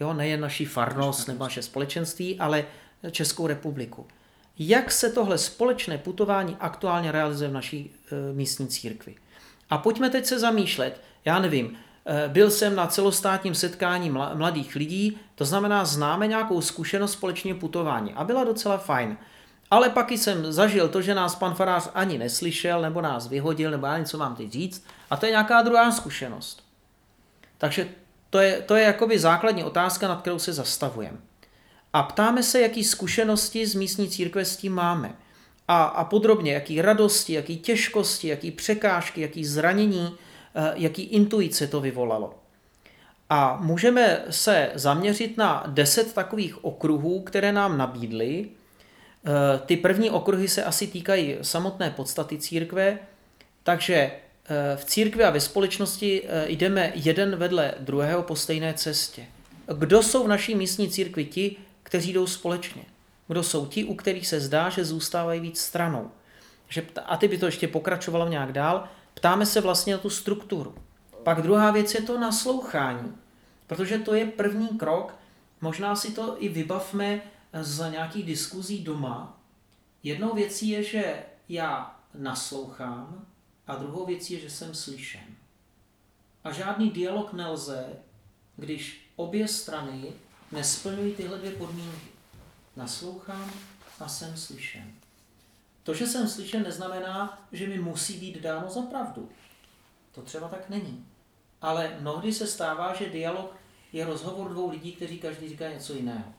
[0.00, 2.64] Jo, nejen naší farnost nebo naše společenství, ale
[3.10, 4.06] Českou republiku
[4.58, 9.14] jak se tohle společné putování aktuálně realizuje v naší e, místní církvi.
[9.70, 15.18] A pojďme teď se zamýšlet, já nevím, e, byl jsem na celostátním setkání mladých lidí,
[15.34, 19.16] to znamená, známe nějakou zkušenost společného putování a byla docela fajn.
[19.70, 23.86] Ale pak jsem zažil to, že nás pan farář ani neslyšel, nebo nás vyhodil, nebo
[23.86, 24.86] já něco mám teď říct.
[25.10, 26.64] A to je nějaká druhá zkušenost.
[27.58, 27.88] Takže
[28.30, 31.18] to je, to je jakoby základní otázka, nad kterou se zastavujeme
[31.96, 35.14] a ptáme se, jaký zkušenosti z místní církve s tím máme.
[35.68, 40.14] A, a podrobně, jaký radosti, jaký těžkosti, jaký překážky, jaký zranění,
[40.54, 42.34] eh, jaký intuice to vyvolalo.
[43.30, 48.48] A můžeme se zaměřit na deset takových okruhů, které nám nabídly.
[48.48, 52.98] Eh, ty první okruhy se asi týkají samotné podstaty církve,
[53.62, 59.26] takže eh, v církvi a ve společnosti jdeme jeden vedle druhého po stejné cestě.
[59.78, 62.84] Kdo jsou v naší místní církvi ti, kteří jdou společně.
[63.28, 66.10] Kdo jsou ti, u kterých se zdá, že zůstávají víc stranou.
[66.68, 68.88] Že, a ty by to ještě pokračovalo nějak dál.
[69.14, 70.74] Ptáme se vlastně na tu strukturu.
[71.22, 73.16] Pak druhá věc je to naslouchání.
[73.66, 75.14] Protože to je první krok.
[75.60, 77.20] Možná si to i vybavme
[77.60, 79.40] z nějakých diskuzí doma.
[80.02, 83.26] Jednou věcí je, že já naslouchám
[83.66, 85.26] a druhou věcí je, že jsem slyšen.
[86.44, 87.86] A žádný dialog nelze,
[88.56, 90.12] když obě strany
[90.52, 92.08] nesplňují tyhle dvě podmínky.
[92.76, 93.50] Naslouchám
[94.00, 94.92] a jsem slyšen.
[95.82, 99.28] To, že jsem slyšen, neznamená, že mi musí být dáno za pravdu.
[100.12, 101.06] To třeba tak není.
[101.60, 103.56] Ale mnohdy se stává, že dialog
[103.92, 106.32] je rozhovor dvou lidí, kteří každý říká něco jiného.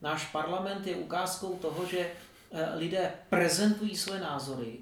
[0.00, 1.98] Náš parlament je ukázkou toho, že
[2.52, 4.78] eh, lidé prezentují své názory,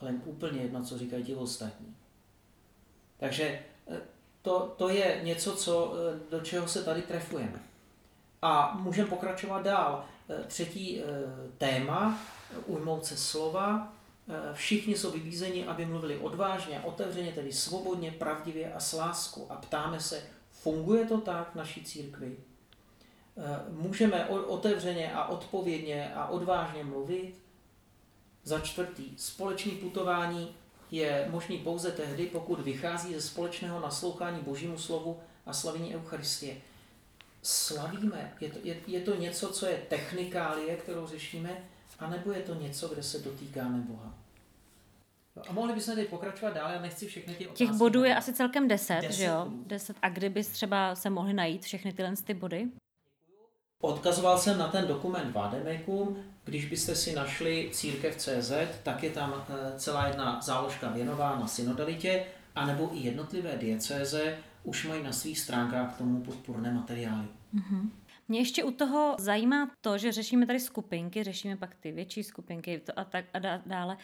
[0.00, 1.96] ale úplně jedno, co říkají ti ostatní.
[3.18, 4.00] Takže eh,
[4.42, 7.67] to, to je něco, co, eh, do čeho se tady trefujeme.
[8.42, 10.04] A můžeme pokračovat dál.
[10.46, 11.02] Třetí
[11.58, 12.18] téma,
[12.66, 13.92] ujmout se slova.
[14.52, 19.46] Všichni jsou vybízeni, aby mluvili odvážně otevřeně, tedy svobodně, pravdivě a s láskou.
[19.50, 22.36] A ptáme se, funguje to tak v naší církvi?
[23.38, 27.34] Eh, můžeme otevřeně a odpovědně a odvážně mluvit.
[28.44, 30.56] Za čtvrtý, společný putování
[30.90, 36.56] je možný pouze tehdy, pokud vychází ze společného naslouchání Božímu slovu a slavení Eucharistie.
[37.42, 41.64] Slavíme, je to, je, je to něco, co je technikálie, kterou řešíme,
[41.98, 44.14] anebo je to něco, kde se dotýkáme Boha.
[45.48, 47.66] A mohli bychom tady pokračovat dál, já nechci všechny ty otázky.
[47.66, 49.46] Těch bodů je asi celkem deset, deset že jo?
[49.66, 49.96] Deset.
[50.02, 52.68] A kdybys třeba se mohli najít všechny tyhle ty body?
[53.80, 59.78] Odkazoval jsem na ten dokument Vádemekům, když byste si našli církev.cz, tak je tam eh,
[59.78, 65.98] celá jedna záložka věnována synodalitě, anebo i jednotlivé diecéze už mají na svých stránkách k
[65.98, 67.28] tomu podpůrné materiály.
[67.54, 67.90] Mm-hmm.
[68.28, 72.82] Mě ještě u toho zajímá to, že řešíme tady skupinky, řešíme pak ty větší skupinky
[72.96, 73.96] a tak a dále.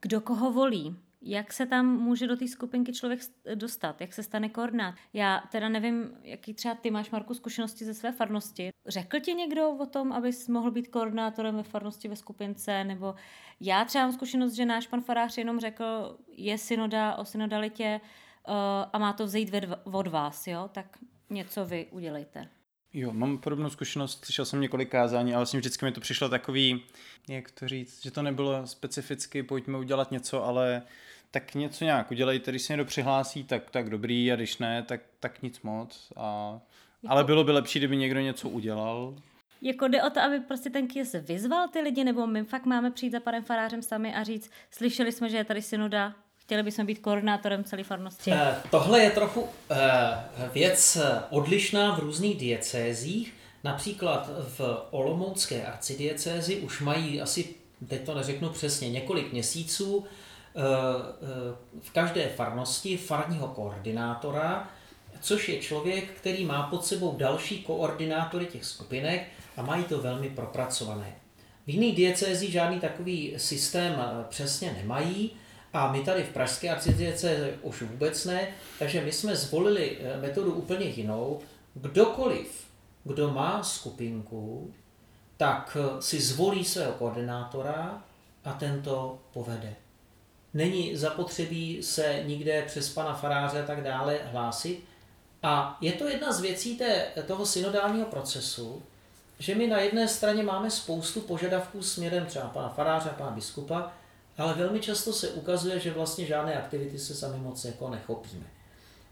[0.00, 0.96] Kdo koho volí?
[1.22, 3.20] Jak se tam může do té skupinky člověk
[3.54, 4.00] dostat?
[4.00, 4.94] Jak se stane koordinát?
[5.12, 8.70] Já teda nevím, jaký třeba ty máš, Marku, zkušenosti ze své farnosti.
[8.86, 12.84] Řekl ti někdo o tom, abys mohl být koordinátorem ve farnosti ve skupince?
[12.84, 13.14] Nebo
[13.60, 18.00] já třeba mám zkušenost, že náš pan farář jenom řekl, je synoda o synodalitě
[18.48, 18.54] uh,
[18.92, 19.54] a má to vzít
[19.84, 20.70] od vás, jo?
[20.72, 20.98] Tak
[21.30, 22.48] něco vy udělejte.
[22.92, 26.82] Jo, mám podobnou zkušenost, slyšel jsem několik kázání, ale vlastně vždycky mi to přišlo takový,
[27.28, 30.82] jak to říct, že to nebylo specificky, pojďme udělat něco, ale
[31.30, 35.00] tak něco nějak udělejte, když se někdo přihlásí, tak, tak dobrý a když ne, tak,
[35.20, 36.12] tak nic moc.
[36.16, 36.60] A,
[37.02, 37.12] jako...
[37.12, 39.14] Ale bylo by lepší, kdyby někdo něco udělal.
[39.62, 42.90] Jako jde o to, aby prostě ten kýs vyzval ty lidi, nebo my fakt máme
[42.90, 46.86] přijít za panem farářem sami a říct, slyšeli jsme, že je tady synoda, chtěli bychom
[46.86, 48.32] být koordinátorem celé farnosti.
[48.32, 50.98] Eh, tohle je trochu eh, věc
[51.30, 53.34] odlišná v různých diecézích.
[53.64, 57.54] Například v Olomoucké arcidiecézi už mají asi,
[57.88, 60.19] teď to neřeknu přesně, několik měsíců Eh, eh,
[61.80, 64.70] v každé farnosti farního koordinátora,
[65.20, 70.30] což je člověk, který má pod sebou další koordinátory těch skupinek a mají to velmi
[70.30, 71.14] propracované.
[71.66, 75.30] V jiných diecézích žádný takový systém eh, přesně nemají
[75.72, 80.86] a my tady v Pražské arcidiecéze už vůbec ne, takže my jsme zvolili metodu úplně
[80.86, 81.40] jinou.
[81.74, 82.64] Kdokoliv,
[83.04, 84.74] kdo má skupinku,
[85.36, 88.02] tak si zvolí svého koordinátora
[88.44, 89.74] a tento povede
[90.54, 94.84] není zapotřebí se nikde přes pana faráře a tak dále hlásit.
[95.42, 98.82] A je to jedna z věcí té, toho synodálního procesu,
[99.38, 103.92] že my na jedné straně máme spoustu požadavků směrem třeba pana faráře a pana biskupa,
[104.38, 108.46] ale velmi často se ukazuje, že vlastně žádné aktivity se sami moc jako nechopíme.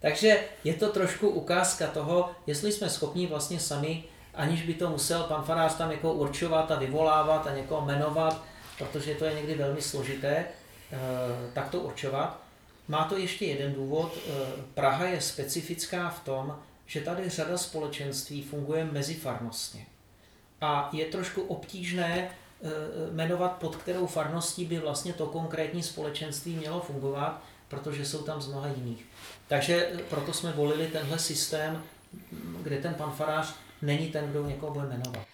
[0.01, 5.22] Takže je to trošku ukázka toho, jestli jsme schopni vlastně sami, aniž by to musel
[5.22, 8.42] pan farář tam jako určovat a vyvolávat a někoho jmenovat,
[8.79, 10.46] protože to je někdy velmi složité,
[11.55, 12.48] takto určovat.
[12.88, 14.12] Má to ještě jeden důvod.
[14.16, 14.31] Eh,
[14.74, 19.87] Praha je specifická v tom, že tady řada společenství funguje mezifarnostně.
[20.61, 22.68] A je trošku obtížné eh,
[23.12, 28.48] jmenovat, pod kterou farností by vlastně to konkrétní společenství mělo fungovat, protože jsou tam z
[28.48, 29.07] mnoha jiných.
[29.48, 31.83] Takže proto jsme volili tenhle systém,
[32.62, 35.27] kde ten pan farář není ten, kdo někoho bude jmenovat.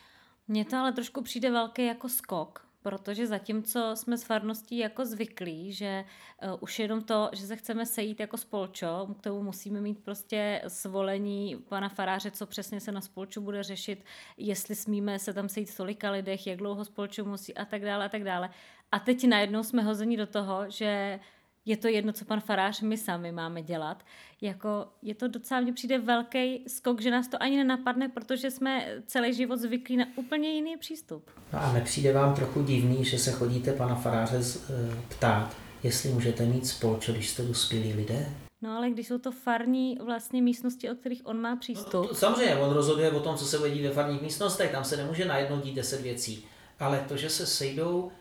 [0.49, 5.73] Mně to ale trošku přijde velký jako skok, protože zatímco jsme s farností jako zvyklí,
[5.73, 6.05] že
[6.43, 10.63] uh, už jenom to, že se chceme sejít jako spolčo, k tomu musíme mít prostě
[10.69, 14.05] svolení pana faráře, co přesně se na spolču bude řešit,
[14.37, 18.05] jestli smíme se tam sejít v tolika lidech, jak dlouho spolčo musí a tak dále
[18.05, 18.51] a tak dále.
[18.93, 21.21] A teď najednou jsme hozeni do toho, že
[21.67, 24.03] je to jedno, co pan farář my sami máme dělat.
[24.41, 28.87] Jako je to docela, mně přijde velký skok, že nás to ani nenapadne, protože jsme
[29.07, 31.31] celý život zvyklí na úplně jiný přístup.
[31.53, 36.47] No a nepřijde vám trochu divný, že se chodíte pana faráře eh, ptát, jestli můžete
[36.47, 38.27] mít spolčo, když jste dospělí lidé?
[38.63, 41.93] No ale když jsou to farní vlastně místnosti, o kterých on má přístup.
[41.93, 44.85] No, to, samozřejmě, on rozhoduje o tom, co se bude dít ve farních místnostech, tam
[44.85, 46.45] se nemůže najednou dít deset věcí.
[46.81, 48.13] Ale to, že se sejdou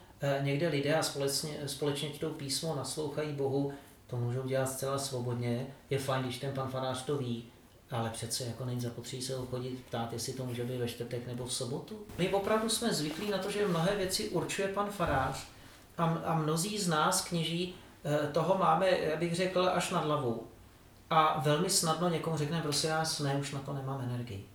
[0.42, 3.74] někde lidé a společně, společně čtou písmo, naslouchají Bohu,
[4.08, 5.68] to můžou dělat zcela svobodně.
[5.90, 7.46] Je fajn, když ten pan farář to ví,
[7.92, 11.46] ale přece jako není zapotřebí se chodit ptát, jestli to může být ve čtvrtek nebo
[11.46, 12.00] v sobotu.
[12.18, 15.48] My opravdu jsme zvyklí na to, že mnohé věci určuje pan farář
[15.98, 20.48] a, a mnozí z nás, kněží, eh, toho máme, já bych řekl, až nad hlavou.
[21.10, 24.46] A velmi snadno někomu řekne, prosím vás, ne, už na to nemám energii.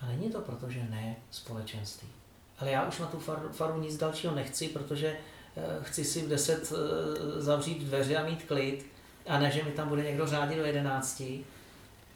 [0.00, 2.08] A není to proto, že ne společenství.
[2.58, 5.16] Ale já už na tu faru, faru nic dalšího nechci, protože
[5.56, 8.86] eh, chci si v 10 eh, zavřít dveře a mít klid
[9.26, 11.22] a ne, že mi tam bude někdo řádit do 11.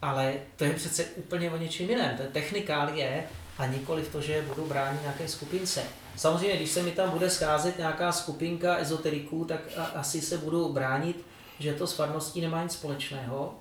[0.02, 2.16] Ale to je přece úplně o něčem jiném.
[2.16, 3.24] To je technikálie
[3.58, 5.82] a nikoli to, že budu bránit nějaké skupince.
[6.16, 9.60] Samozřejmě, když se mi tam bude scházet nějaká skupinka ezoteriků, tak
[9.94, 11.26] asi se budu bránit,
[11.58, 13.54] že to s farností nemá nic společného,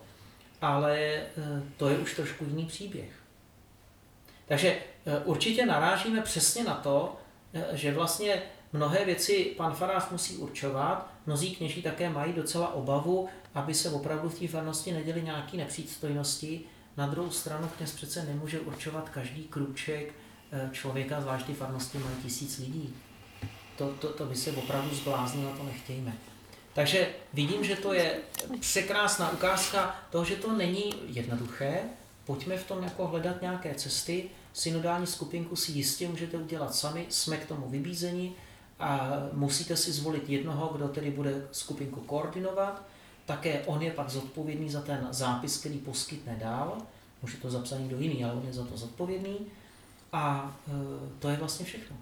[0.62, 1.32] ale e,
[1.78, 3.10] to je už trošku jiný příběh.
[4.48, 4.80] Takže e,
[5.20, 7.16] určitě narážíme přesně na to,
[7.54, 8.42] e, že vlastně
[8.74, 14.30] mnohé věci pan farář musí určovat, mnozí kněží také mají docela obavu, aby se opravdu
[14.30, 16.62] v té farnosti neděli nějaké nepřístojnosti.
[16.98, 20.14] Na druhou stranu kněz přece nemůže určovat každý krůček
[20.72, 22.94] člověka, zvlášť ty farnosti mají tisíc lidí.
[23.78, 26.14] To, to, to by se opravdu zbláznilo, to nechtějme.
[26.74, 28.20] Takže vidím, že to je
[28.60, 31.80] překrásná ukázka toho, že to není jednoduché.
[32.28, 34.30] Pojďme v tom jako hledat nějaké cesty.
[34.54, 38.34] Synodální skupinku si jistě můžete udělat sami, jsme k tomu vybízeni
[38.80, 42.84] a musíte si zvolit jednoho, kdo tedy bude skupinku koordinovat.
[43.26, 46.78] Také on je pak zodpovědný za ten zápis, který poskytne dál.
[47.22, 49.38] Může to zapsat někdo jiný, ale on je za to zodpovědný.
[50.14, 50.72] A e,
[51.20, 51.98] to je vlastně všechno.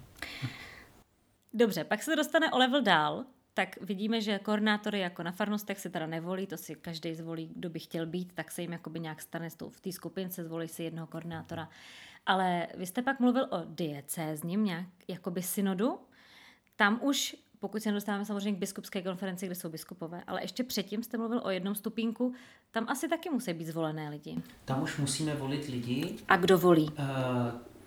[1.54, 5.90] Dobře, pak se dostane o level dál tak vidíme, že koordinátory jako na farnostech se
[5.90, 9.22] teda nevolí, to si každý zvolí, kdo by chtěl být, tak se jim jakoby nějak
[9.22, 11.70] stane v té skupince, zvolí si jednoho koordinátora.
[12.26, 16.00] Ale vy jste pak mluvil o diecézním nějak, jakoby synodu.
[16.76, 21.04] Tam už, pokud se nedostáváme samozřejmě k biskupské konferenci, kde jsou biskupové, ale ještě předtím
[21.04, 22.34] jste mluvil o jednom stupínku,
[22.72, 24.36] tam asi taky musí být zvolené lidi.
[24.66, 26.16] Tam už musíme volit lidi.
[26.28, 26.84] A kdo volí?
[26.84, 26.96] Uh,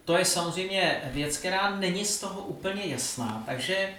[0.04, 3.94] to je samozřejmě věc, která není z toho úplně jasná, takže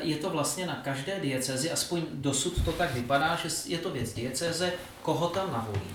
[0.00, 4.14] je to vlastně na každé diecezi, aspoň dosud to tak vypadá, že je to věc
[4.14, 4.72] dieceze,
[5.02, 5.94] koho tam navolí.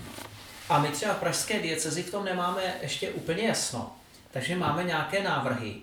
[0.68, 3.96] A my třeba v pražské diecezi v tom nemáme ještě úplně jasno,
[4.30, 5.76] takže máme nějaké návrhy,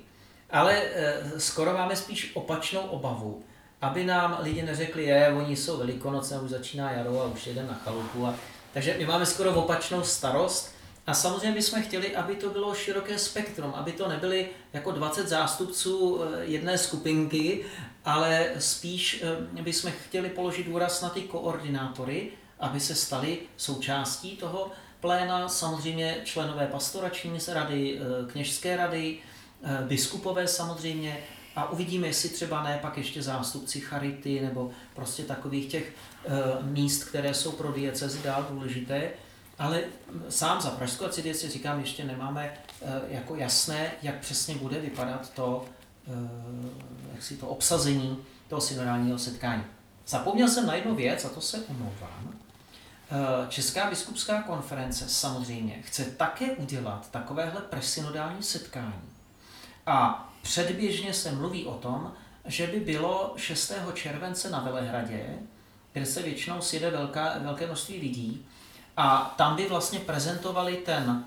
[0.51, 3.43] ale eh, skoro máme spíš opačnou obavu,
[3.81, 7.73] aby nám lidi neřekli, je, oni jsou velikonoce, už začíná jaro a už jeden na
[7.73, 8.25] chalupu.
[8.25, 8.35] A,
[8.73, 10.77] takže my máme skoro opačnou starost,
[11.07, 16.21] a samozřejmě bychom chtěli, aby to bylo široké spektrum, aby to nebyly jako 20 zástupců
[16.21, 17.65] eh, jedné skupinky,
[18.07, 19.23] ale spíš
[19.57, 26.17] eh, bychom chtěli položit důraz na ty koordinátory, aby se stali součástí toho pléna, samozřejmě
[26.23, 29.17] členové pastorační rady, eh, kněžské rady,
[29.87, 31.19] biskupové samozřejmě,
[31.55, 35.93] a uvidíme, jestli třeba ne pak ještě zástupci charity nebo prostě takových těch
[36.61, 39.11] míst, které jsou pro diecezi dál důležité,
[39.59, 39.83] ale
[40.29, 45.65] sám za Pražskou arcidieci říkám, ještě nemáme eh, jako jasné, jak přesně bude vypadat to,
[46.07, 49.63] eh, jak si to obsazení toho synodálního setkání.
[50.07, 52.33] Zapomněl jsem na jednu věc, a to se omlouvám.
[53.11, 59.01] Eh, Česká biskupská konference samozřejmě chce také udělat takovéhle presynodální setkání.
[59.85, 62.11] A předběžně se mluví o tom,
[62.45, 63.73] že by bylo 6.
[63.93, 65.25] července na Velehradě,
[65.93, 68.45] kde se většinou sjede velká, velké množství lidí,
[68.97, 71.25] a tam by vlastně prezentovali ten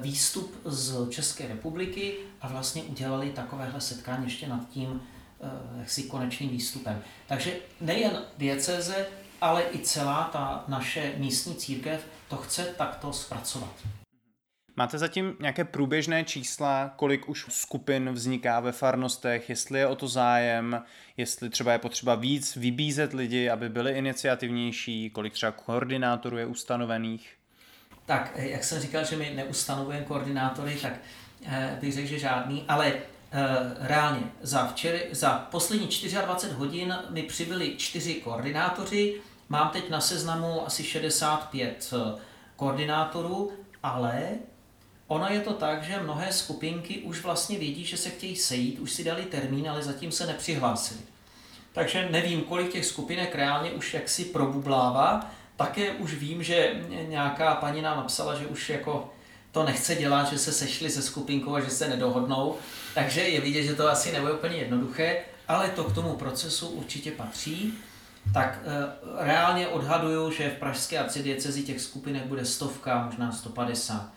[0.00, 5.02] výstup z České republiky a vlastně udělali takovéhle setkání ještě nad tím
[5.40, 7.02] eh, jaksi konečným výstupem.
[7.26, 9.06] Takže nejen dieceze,
[9.40, 13.72] ale i celá ta naše místní církev to chce takto zpracovat.
[14.76, 20.08] Máte zatím nějaké průběžné čísla, kolik už skupin vzniká ve farnostech, jestli je o to
[20.08, 20.82] zájem,
[21.16, 27.36] jestli třeba je potřeba víc vybízet lidi, aby byli iniciativnější, kolik třeba koordinátorů je ustanovených?
[28.06, 30.92] Tak, jak jsem říkal, že my neustanovujeme koordinátory, tak
[31.46, 33.42] eh, bych řekl, že žádný, ale eh,
[33.78, 40.66] reálně za, včer, za poslední 24 hodin mi přibyli čtyři koordinátoři, mám teď na seznamu
[40.66, 42.20] asi 65 eh,
[42.56, 43.52] koordinátorů,
[43.82, 44.38] ale
[45.06, 48.92] Ono je to tak, že mnohé skupinky už vlastně vědí, že se chtějí sejít, už
[48.92, 51.00] si dali termín, ale zatím se nepřihlásili.
[51.72, 55.30] Takže nevím, kolik těch skupinek reálně už jaksi probublává.
[55.56, 56.74] Také už vím, že
[57.08, 59.10] nějaká paní nám napsala, že už jako
[59.52, 62.56] to nechce dělat, že se sešli se skupinkou a že se nedohodnou.
[62.94, 65.16] Takže je vidět, že to asi nebude úplně jednoduché,
[65.48, 67.74] ale to k tomu procesu určitě patří.
[68.34, 74.14] Tak e, reálně odhaduju, že v pražské arcidiecezi těch skupinek bude stovka, možná 150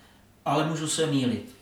[0.47, 1.55] ale můžu se mýlit.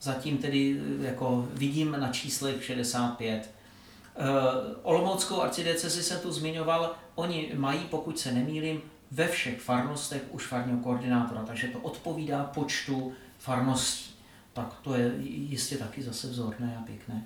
[0.00, 3.50] Zatím tedy jako vidím na číslech 65.
[4.16, 4.22] Eh,
[4.82, 8.82] Olomouckou arcidiecezi se tu zmiňoval, oni mají, pokud se nemýlím,
[9.14, 14.14] ve všech farnostech už farního koordinátora, takže to odpovídá počtu farností.
[14.52, 17.24] Tak to je jistě taky zase vzorné a pěkné.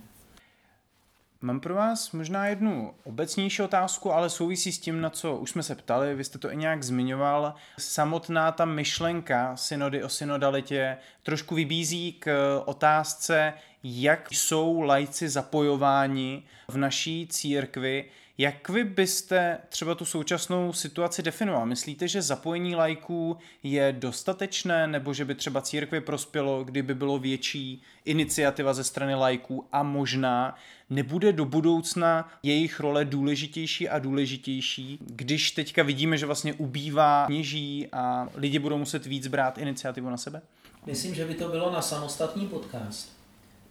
[1.41, 5.63] Mám pro vás možná jednu obecnější otázku, ale souvisí s tím, na co už jsme
[5.63, 7.55] se ptali, vy jste to i nějak zmiňoval.
[7.79, 16.77] Samotná ta myšlenka synody o synodalitě trošku vybízí k otázce, jak jsou lajci zapojováni v
[16.77, 18.05] naší církvi,
[18.39, 21.67] jak vy byste třeba tu současnou situaci definoval?
[21.67, 27.83] Myslíte, že zapojení lajků je dostatečné, nebo že by třeba církvi prospělo, kdyby bylo větší
[28.05, 30.57] iniciativa ze strany lajků a možná
[30.91, 37.89] nebude do budoucna jejich role důležitější a důležitější, když teďka vidíme, že vlastně ubývá kněží
[37.93, 40.43] a lidi budou muset víc brát iniciativu na sebe?
[40.87, 43.13] Myslím, že by to bylo na samostatný podcast.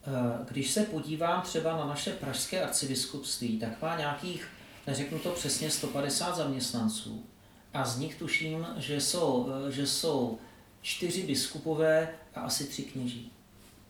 [0.07, 4.47] Eh, když se podívám třeba na naše pražské arcibiskupství, tak má nějakých
[4.87, 7.25] neřeknu to přesně, 150 zaměstnanců
[7.73, 10.37] a z nich tuším, že jsou, eh, že jsou
[10.81, 13.31] čtyři biskupové a asi tři kněží.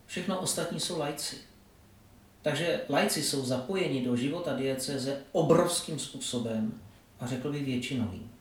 [0.05, 1.35] Všechno ostatní jsou lajci.
[2.41, 6.81] Takže lajci jsou zapojeni do života dieceze obrovským způsobem
[7.19, 8.31] a řekl bych většinovým.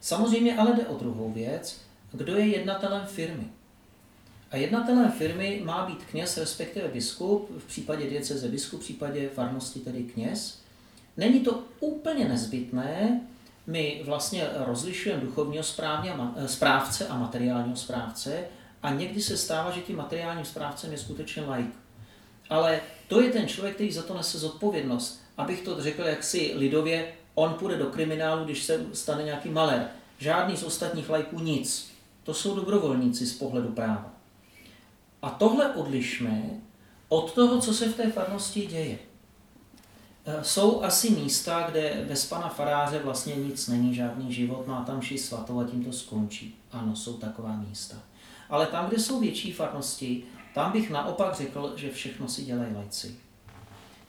[0.00, 1.80] Samozřejmě ale jde o druhou věc,
[2.12, 3.46] kdo je jednatelem firmy.
[4.50, 9.80] A jednatelem firmy má být kněz, respektive biskup, v případě dieceze biskup, v případě farnosti
[9.80, 10.63] tedy kněz.
[11.16, 13.20] Není to úplně nezbytné,
[13.66, 15.64] my vlastně rozlišujeme duchovního
[16.36, 18.44] eh, správce a materiálního správce
[18.82, 21.74] a někdy se stává, že tím materiálním správcem je skutečně laik.
[22.50, 25.22] Ale to je ten člověk, který za to nese zodpovědnost.
[25.36, 29.88] Abych to řekl jaksi lidově, on půjde do kriminálu, když se stane nějaký maler.
[30.18, 31.92] Žádný z ostatních lajků nic.
[32.22, 34.12] To jsou dobrovolníci z pohledu práva.
[35.22, 36.42] A tohle odlišme
[37.08, 38.98] od toho, co se v té farnosti děje.
[40.26, 45.02] Eh, jsou asi místa, kde bez pana faráře vlastně nic není, žádný život, má tam
[45.02, 46.56] ši svatou a tím to skončí.
[46.72, 47.96] Ano, jsou taková místa.
[48.50, 50.22] Ale tam, kde jsou větší farnosti,
[50.54, 53.16] tam bych naopak řekl, že všechno si dělají lajci.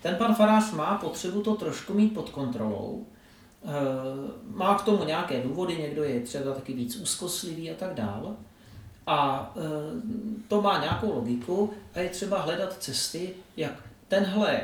[0.02, 3.06] Ten pan farář má potřebu to trošku mít pod kontrolou,
[3.64, 3.68] eh,
[4.48, 8.36] má k tomu nějaké důvody, někdo je třeba taky víc úzkoslivý a tak dál.
[9.08, 9.62] A eh,
[10.48, 13.74] to má nějakou logiku a je třeba hledat cesty, jak
[14.08, 14.62] tenhle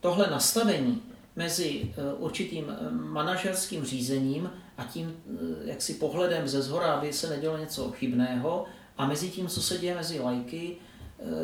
[0.00, 1.02] tohle nastavení
[1.36, 7.30] mezi eh, určitým eh, manažerským řízením a tím eh, jaksi pohledem ze zhora, aby se
[7.30, 8.64] nedělo něco chybného,
[8.98, 10.76] a mezi tím, co se děje mezi lajky,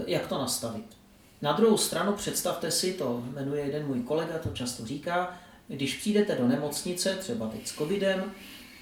[0.07, 0.97] jak to nastavit.
[1.43, 6.37] Na druhou stranu představte si, to jmenuje jeden můj kolega, to často říká, když přijdete
[6.37, 8.25] do nemocnice, třeba teď s covidem,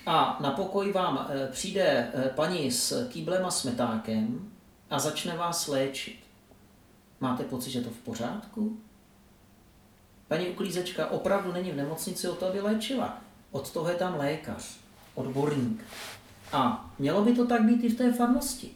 [0.07, 4.51] a na pokoj vám přijde paní s kýblem a smetákem
[4.91, 6.21] a začne vás léčit.
[7.21, 8.81] Máte pocit, že to v pořádku?
[10.31, 13.19] Paní uklízečka opravdu není v nemocnici o to, aby léčila.
[13.51, 14.77] Od toho je tam lékař,
[15.15, 15.85] odborník.
[16.53, 18.71] A mělo by to tak být i v té farnosti.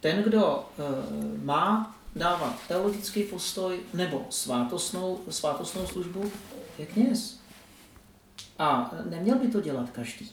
[0.00, 6.32] Ten, kdo e, má dávat teologický postoj nebo svátostnou, svátostnou službu,
[6.78, 7.40] je kněz.
[8.58, 10.32] A neměl by to dělat každý.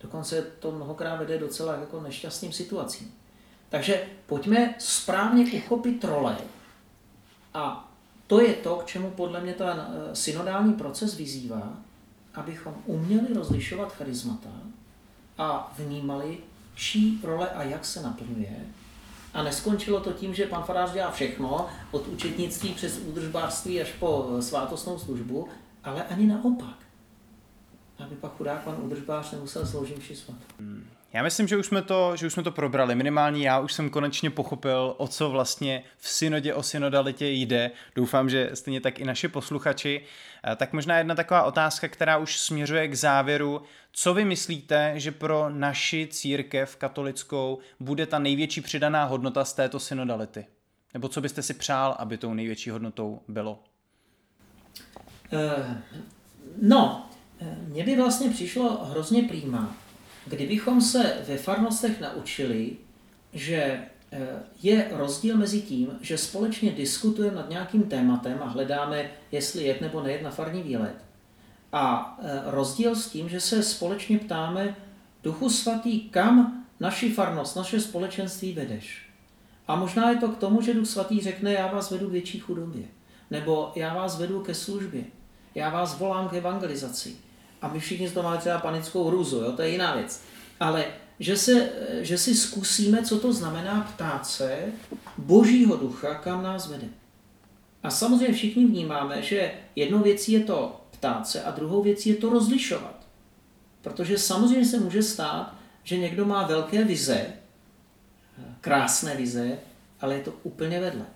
[0.00, 3.14] Dokonce to mnohokrát vede docela jako nešťastným situacím.
[3.68, 6.38] Takže pojďme správně uchopit role
[7.54, 7.89] a
[8.30, 11.72] to je to, k čemu podle mě ten eh, synodální proces vyzývá,
[12.34, 14.48] abychom uměli rozlišovat charizmata
[15.38, 16.38] a vnímali,
[16.74, 18.66] čí role a jak se naplňuje.
[19.34, 24.30] A neskončilo to tím, že pan farář dělá všechno, od účetnictví přes údržbářství až po
[24.38, 25.48] eh, svátostnou službu,
[25.84, 26.76] ale ani naopak.
[27.98, 30.44] Aby pak chudák pan údržbář nemusel sloužit vši svatou.
[30.58, 30.84] Hmm.
[31.12, 32.94] Já myslím, že už, jsme to, že už jsme to probrali.
[32.94, 37.70] Minimálně já už jsem konečně pochopil, o co vlastně v synodě o synodalitě jde.
[37.94, 40.04] Doufám, že stejně tak i naši posluchači.
[40.52, 43.62] Eh, tak možná jedna taková otázka, která už směřuje k závěru.
[43.92, 49.80] Co vy myslíte, že pro naši církev katolickou bude ta největší přidaná hodnota z této
[49.80, 50.46] synodality?
[50.94, 53.62] Nebo co byste si přál, aby tou největší hodnotou bylo?
[55.32, 55.74] Uh,
[56.62, 59.76] no, eh, mně by vlastně přišlo hrozně prýma,
[60.26, 62.76] Kdybychom se ve farnostech naučili,
[63.32, 63.56] že
[64.12, 64.18] eh,
[64.62, 70.02] je rozdíl mezi tím, že společně diskutujeme nad nějakým tématem a hledáme, jestli jet nebo
[70.02, 70.94] nejet na farní výlet.
[71.72, 74.76] A eh, rozdíl s tím, že se společně ptáme,
[75.22, 79.10] Duchu Svatý, kam naši farnost, naše společenství vedeš?
[79.68, 82.38] A možná je to k tomu, že Duch Svatý řekne, já vás vedu k větší
[82.38, 82.82] chudobě.
[83.30, 85.04] Nebo já vás vedu ke službě.
[85.54, 87.16] Já vás volám k evangelizaci
[87.62, 89.52] a my všichni z toho máme třeba panickou hrůzu, jo?
[89.52, 90.22] to je jiná věc.
[90.60, 90.84] Ale
[91.20, 94.58] že, se, že si zkusíme, co to znamená ptát se
[95.18, 96.88] božího ducha, kam nás vede.
[97.82, 102.14] A samozřejmě všichni vnímáme, že jednou věcí je to ptát se a druhou věcí je
[102.14, 103.06] to rozlišovat.
[103.82, 107.26] Protože samozřejmě se může stát, že někdo má velké vize,
[108.60, 109.58] krásné vize,
[110.00, 111.06] ale je to úplně vedle.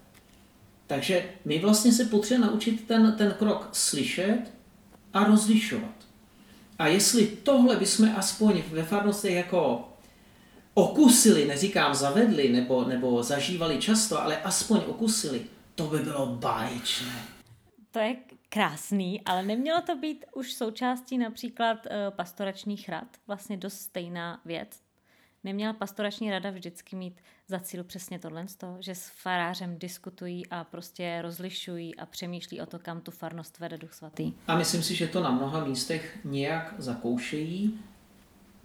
[0.86, 4.40] Takže my vlastně se potřebujeme naučit ten, ten krok slyšet
[5.12, 6.03] a rozlišovat.
[6.78, 9.88] A jestli tohle bychom aspoň ve farnostech jako
[10.74, 15.42] okusili, neříkám zavedli nebo, nebo zažívali často, ale aspoň okusili,
[15.74, 17.24] to by bylo báječné.
[17.90, 18.16] To je
[18.48, 24.83] krásný, ale nemělo to být už součástí například uh, pastoračních rad, vlastně dost stejná věc.
[25.44, 28.46] Neměla pastorační rada vždycky mít za cíl přesně tohle,
[28.80, 33.78] že s farářem diskutují a prostě rozlišují a přemýšlí o to, kam tu farnost vede
[33.78, 34.32] Duch Svatý.
[34.46, 37.78] A myslím si, že to na mnoha místech nějak zakoušejí.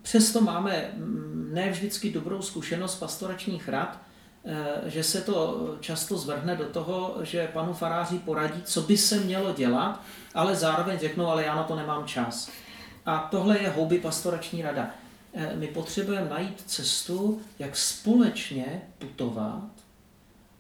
[0.02, 4.02] Přesto máme mm, ne vždycky dobrou zkušenost pastoračních rad,
[4.46, 9.20] eh, že se to často zvrhne do toho, že panu faráři poradí, co by se
[9.20, 10.04] mělo dělat,
[10.34, 12.52] ale zároveň řeknou, ale já na to nemám čas.
[13.06, 14.90] A tohle je houby pastorační rada.
[15.34, 19.70] Eh, my potřebujeme najít cestu, jak společně putovat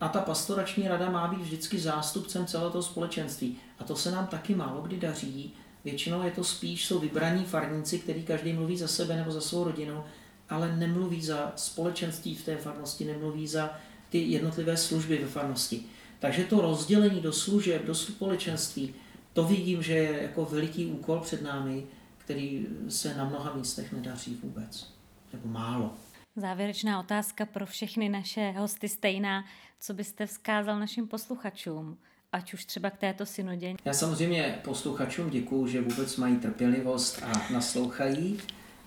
[0.02, 3.58] a ta pastorační rada má být vždycky zástupcem celého toho společenství.
[3.80, 5.54] A to se nám taky málo kdy daří.
[5.86, 9.64] Většinou je to spíš, jsou vybraní farníci, který každý mluví za sebe nebo za svou
[9.64, 10.04] rodinu,
[10.50, 15.84] ale nemluví za společenství v té farnosti, nemluví za ty jednotlivé služby ve farnosti.
[16.20, 18.94] Takže to rozdělení do služeb, do společenství,
[19.34, 21.84] to vidím, že je jako veliký úkol před námi,
[22.30, 24.94] který se na mnoha místech nedaří vůbec,
[25.34, 25.94] nebo málo.
[26.36, 29.46] Závěrečná otázka pro všechny naše hosty stejná.
[29.80, 31.98] Co byste vzkázal našim posluchačům,
[32.32, 33.76] ať už třeba k této synodě?
[33.86, 38.38] Já samozřejmě posluchačům děkuju, že vůbec mají trpělivost a naslouchají.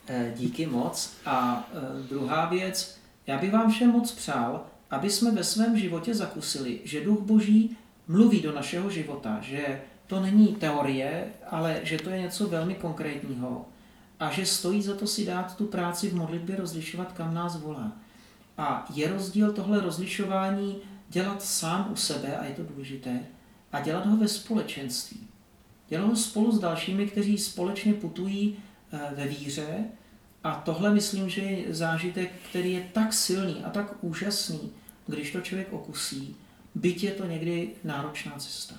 [0.07, 1.17] Eh, díky moc.
[1.27, 6.15] A eh, druhá věc, já bych vám všem moc přál, aby jsme ve svém životě
[6.15, 7.77] zakusili, že Duch Boží
[8.09, 9.81] mluví do našeho života, že
[10.13, 13.67] to není teorie, ale že to je něco velmi konkrétního
[14.21, 17.93] a že stojí za to si dát tu práci v modlitbě rozlišovat, kam nás volá.
[18.59, 20.77] A je rozdíl tohle rozlišování
[21.09, 23.21] dělat sám u sebe, a je to důležité,
[23.73, 25.21] a dělat ho ve společenství.
[25.89, 28.57] Dělat ho spolu s dalšími, kteří společně putují
[28.93, 29.85] eh, ve víře.
[30.45, 34.73] A tohle myslím, že je zážitek, který je tak silný a tak úžasný,
[35.07, 36.37] když to člověk okusí,
[36.75, 38.75] byť je to někdy náročná cesta.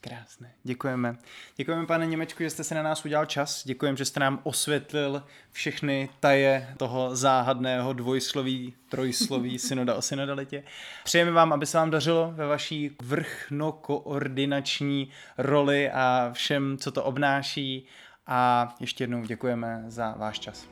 [0.00, 0.52] Krásné.
[0.62, 1.16] Děkujeme.
[1.56, 3.64] Děkujeme, pane Němečku, že jste se na nás udělal čas.
[3.64, 5.22] Děkujeme, že jste nám osvětlil
[5.52, 10.62] všechny taje toho záhadného dvojsloví, trojsloví synoda o synodalitě.
[11.04, 17.86] Přejeme vám, aby se vám dařilo ve vaší vrchnokoordinační roli a všem, co to obnáší.
[18.26, 20.68] A ještě jednou děkujeme za váš čas.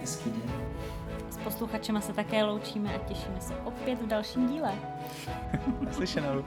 [0.00, 0.52] Hezký den.
[1.30, 4.72] S posluchačema se také loučíme a těšíme se opět v dalším díle.
[5.80, 6.44] Naslyšenou.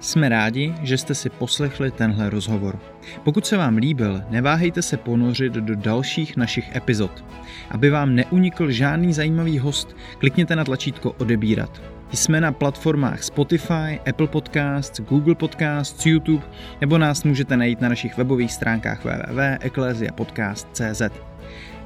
[0.00, 2.78] Jsme rádi, že jste si poslechli tenhle rozhovor.
[3.24, 7.24] Pokud se vám líbil, neváhejte se ponořit do dalších našich epizod.
[7.70, 11.82] Aby vám neunikl žádný zajímavý host, klikněte na tlačítko odebírat.
[12.12, 16.44] Jsme na platformách Spotify, Apple Podcasts, Google Podcasts, YouTube
[16.80, 21.02] nebo nás můžete najít na našich webových stránkách www.ecclesiapodcast.cz.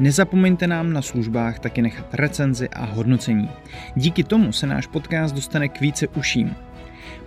[0.00, 3.50] Nezapomeňte nám na službách taky nechat recenzi a hodnocení.
[3.96, 6.56] Díky tomu se náš podcast dostane k více uším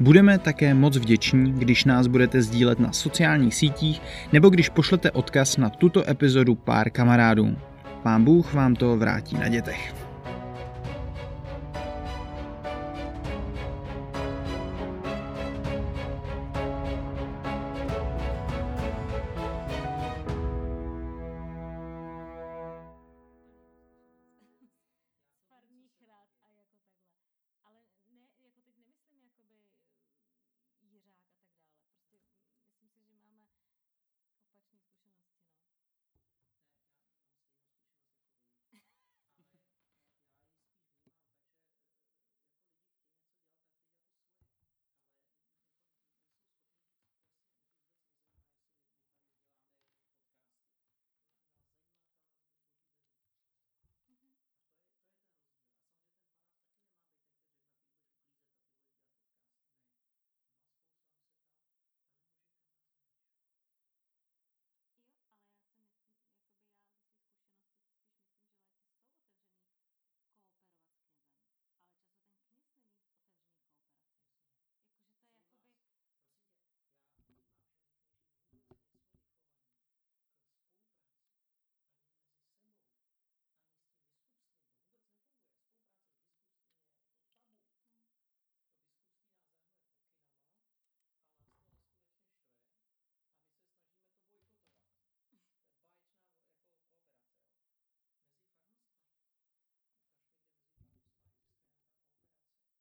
[0.01, 4.01] Budeme také moc vděční, když nás budete sdílet na sociálních sítích
[4.33, 7.57] nebo když pošlete odkaz na tuto epizodu pár kamarádům.
[8.03, 10.10] Pán Bůh vám to vrátí na dětech.